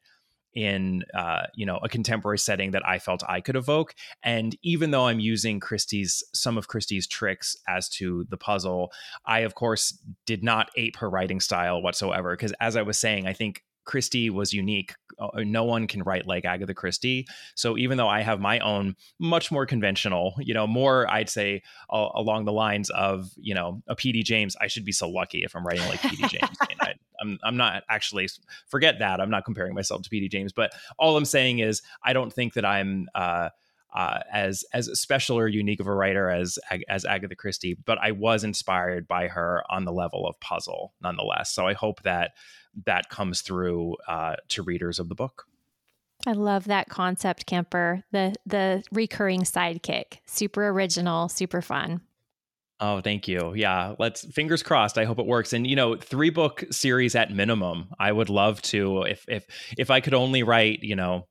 in 0.54 1.04
uh, 1.14 1.44
you 1.56 1.66
know 1.66 1.78
a 1.84 1.90
contemporary 1.90 2.40
setting 2.40 2.72
that 2.72 2.88
I 2.88 3.00
felt 3.00 3.24
I 3.28 3.42
could 3.42 3.56
evoke. 3.56 3.94
And 4.24 4.56
even 4.64 4.92
though 4.92 5.08
I'm 5.08 5.20
using 5.20 5.60
Christie's 5.60 6.24
some 6.34 6.58
of 6.58 6.68
Christie's 6.68 7.08
tricks 7.08 7.56
as 7.68 7.90
to 7.90 8.26
the 8.30 8.38
puzzle, 8.38 8.92
I 9.26 9.40
of 9.40 9.56
course 9.56 9.98
did 10.26 10.44
not 10.44 10.70
ape 10.76 10.98
her 10.98 11.10
writing 11.10 11.40
style 11.40 11.82
whatsoever. 11.82 12.36
Because 12.36 12.54
as 12.60 12.76
I 12.76 12.82
was 12.82 12.98
saying, 12.98 13.28
I 13.28 13.34
think 13.34 13.64
Christie 13.88 14.30
was 14.30 14.54
unique. 14.54 14.94
Uh, 15.18 15.30
no 15.38 15.64
one 15.64 15.88
can 15.88 16.04
write 16.04 16.28
like 16.28 16.46
Agatha 16.46 16.76
Christie. 16.76 17.26
So 17.56 17.78
even 17.78 17.98
though 17.98 18.08
I 18.08 18.22
have 18.22 18.40
my 18.40 18.60
own 18.60 18.96
much 19.18 19.52
more 19.52 19.66
conventional, 19.66 20.36
you 20.40 20.54
know, 20.54 20.68
more 20.68 21.10
I'd 21.10 21.30
say 21.30 21.64
uh, 21.90 22.10
along 22.14 22.46
the 22.46 22.52
lines 22.52 22.92
of, 22.92 23.32
you 23.38 23.56
know, 23.56 23.82
a 23.88 23.96
PD 23.96 24.24
James, 24.24 24.56
I 24.62 24.68
should 24.68 24.86
be 24.86 24.92
so 24.92 25.10
lucky 25.10 25.44
if 25.44 25.56
I'm 25.56 25.66
writing 25.66 25.88
like 25.88 26.02
PD 26.02 26.30
James. 26.30 26.58
I, 26.82 26.94
I'm 27.20 27.40
I'm 27.44 27.58
not 27.58 27.84
actually 27.90 28.30
forget 28.68 29.00
that. 29.00 29.20
I'm 29.20 29.32
not 29.32 29.44
comparing 29.44 29.74
myself 29.74 30.04
to 30.04 30.10
PD 30.10 30.30
James, 30.30 30.54
but 30.54 30.72
all 31.00 31.18
I'm 31.18 31.26
saying 31.26 31.60
is 31.60 31.82
I 32.04 32.14
don't 32.14 32.32
think 32.32 32.54
that 32.54 32.66
I'm 32.66 33.08
uh, 33.16 33.50
uh, 33.98 34.20
as 34.32 34.64
as 34.74 34.92
special 34.94 35.40
or 35.40 35.48
unique 35.48 35.80
of 35.80 35.88
a 35.88 35.94
writer 35.94 36.30
as 36.30 36.60
as 36.88 37.04
Agatha 37.04 37.36
Christie, 37.36 37.74
but 37.74 37.98
I 38.00 38.12
was 38.12 38.44
inspired 38.44 39.08
by 39.08 39.28
her 39.28 39.64
on 39.72 39.86
the 39.86 39.92
level 39.92 40.28
of 40.28 40.40
puzzle, 40.40 40.94
nonetheless. 41.02 41.52
So 41.52 41.66
I 41.66 41.74
hope 41.74 42.04
that 42.04 42.34
that 42.86 43.10
comes 43.10 43.42
through 43.42 43.96
uh, 44.08 44.36
to 44.50 44.62
readers 44.62 45.00
of 45.00 45.10
the 45.10 45.16
book. 45.16 45.46
I 46.28 46.34
love 46.34 46.66
that 46.66 46.90
concept, 46.90 47.48
Kemper. 47.48 48.04
The 48.12 48.36
the 48.46 48.84
recurring 48.92 49.42
sidekick, 49.42 50.20
super 50.28 50.68
original, 50.68 51.28
super 51.28 51.64
fun. 51.64 52.02
Oh, 52.80 53.02
thank 53.02 53.28
you. 53.28 53.56
Yeah, 53.56 53.96
let's 53.98 54.32
fingers 54.32 54.62
crossed. 54.62 55.00
I 55.00 55.06
hope 55.06 55.18
it 55.18 55.26
works. 55.26 55.54
And 55.54 55.66
you 55.66 55.76
know, 55.76 55.96
three 55.96 56.30
book 56.30 56.66
series 56.70 57.16
at 57.16 57.34
minimum. 57.34 57.88
I 57.98 58.12
would 58.12 58.30
love 58.30 58.62
to 58.64 59.02
if 59.04 59.26
if 59.28 59.48
if 59.76 59.90
I 59.90 60.02
could 60.02 60.14
only 60.14 60.44
write, 60.44 60.84
you 60.84 60.96
know, 60.96 61.26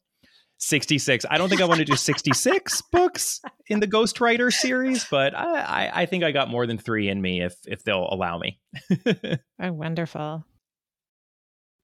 66. 0.58 1.26
I 1.30 1.38
don't 1.38 1.48
think 1.48 1.60
I 1.60 1.66
want 1.66 1.78
to 1.78 1.84
do 1.84 1.96
66 1.96 2.82
books 2.92 3.40
in 3.68 3.80
the 3.80 3.86
Ghostwriter 3.86 4.52
series, 4.52 5.04
but 5.10 5.34
I, 5.34 5.60
I, 5.60 6.02
I 6.02 6.06
think 6.06 6.24
I 6.24 6.32
got 6.32 6.48
more 6.48 6.66
than 6.66 6.78
three 6.78 7.08
in 7.08 7.20
me 7.20 7.42
if 7.42 7.54
if 7.66 7.84
they'll 7.84 8.08
allow 8.10 8.38
me. 8.38 8.58
oh, 9.60 9.72
wonderful. 9.72 10.44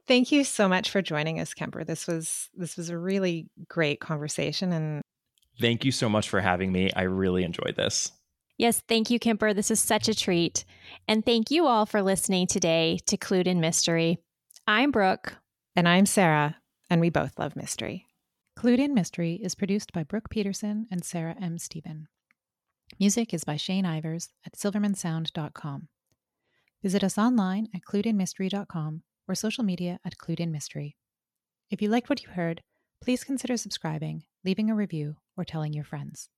Thank 0.09 0.33
you 0.33 0.43
so 0.43 0.69
much 0.69 0.91
for 0.91 1.01
joining 1.01 1.39
us, 1.39 1.55
Kemper. 1.55 1.85
This 1.85 2.07
was 2.07 2.49
this 2.55 2.77
was 2.77 2.91
a 2.91 2.99
really 2.99 3.49
great 3.69 4.01
conversation 4.01 4.73
and 4.73 5.03
Thank 5.61 5.85
you 5.85 5.93
so 5.93 6.09
much 6.09 6.29
for 6.29 6.41
having 6.41 6.73
me. 6.73 6.91
I 6.95 7.03
really 7.03 7.45
enjoyed 7.45 7.77
this. 7.77 8.11
Yes, 8.59 8.83
thank 8.89 9.11
you, 9.11 9.19
Kemper. 9.19 9.53
This 9.53 9.71
is 9.71 9.81
such 9.81 10.09
a 10.09 10.15
treat. 10.15 10.65
And 11.09 11.25
thank 11.25 11.51
you 11.51 11.67
all 11.67 11.87
for 11.87 12.03
listening 12.03 12.47
today 12.47 12.99
to 13.07 13.17
Clued 13.17 13.47
in 13.47 13.61
Mystery. 13.61 14.19
I'm 14.67 14.91
Brooke. 14.91 15.35
And 15.75 15.89
I'm 15.89 16.07
Sarah, 16.07 16.57
and 16.91 17.01
we 17.01 17.11
both 17.11 17.39
love 17.39 17.57
mystery. 17.57 18.07
Clued 18.63 18.79
in 18.79 18.95
Mystery 18.95 19.41
is 19.43 19.57
produced 19.57 19.93
by 19.93 20.05
Brooke 20.05 20.31
Peterson 20.31 20.87
and 20.89 21.05
Sarah 21.05 21.35
M. 21.41 21.59
Stephen. 21.59 22.07
Music 23.01 23.35
is 23.35 23.43
by 23.43 23.57
Shane 23.57 23.85
Ivers 23.85 24.29
at 24.47 24.53
silvermansound.com. 24.53 25.89
Visit 26.81 27.03
us 27.03 27.19
online 27.19 27.67
at 27.75 27.81
cluedinmystery.com 27.81 29.03
or 29.27 29.35
social 29.35 29.65
media 29.65 29.99
at 30.05 30.17
Clued 30.17 30.39
in 30.39 30.53
Mystery. 30.53 30.95
If 31.73 31.83
you 31.83 31.89
liked 31.89 32.09
what 32.09 32.23
you 32.23 32.29
heard, 32.29 32.63
please 33.03 33.25
consider 33.25 33.57
subscribing, 33.57 34.23
leaving 34.45 34.71
a 34.71 34.77
review, 34.77 35.17
or 35.37 35.45
telling 35.45 35.73
your 35.73 35.83
friends. 35.83 36.29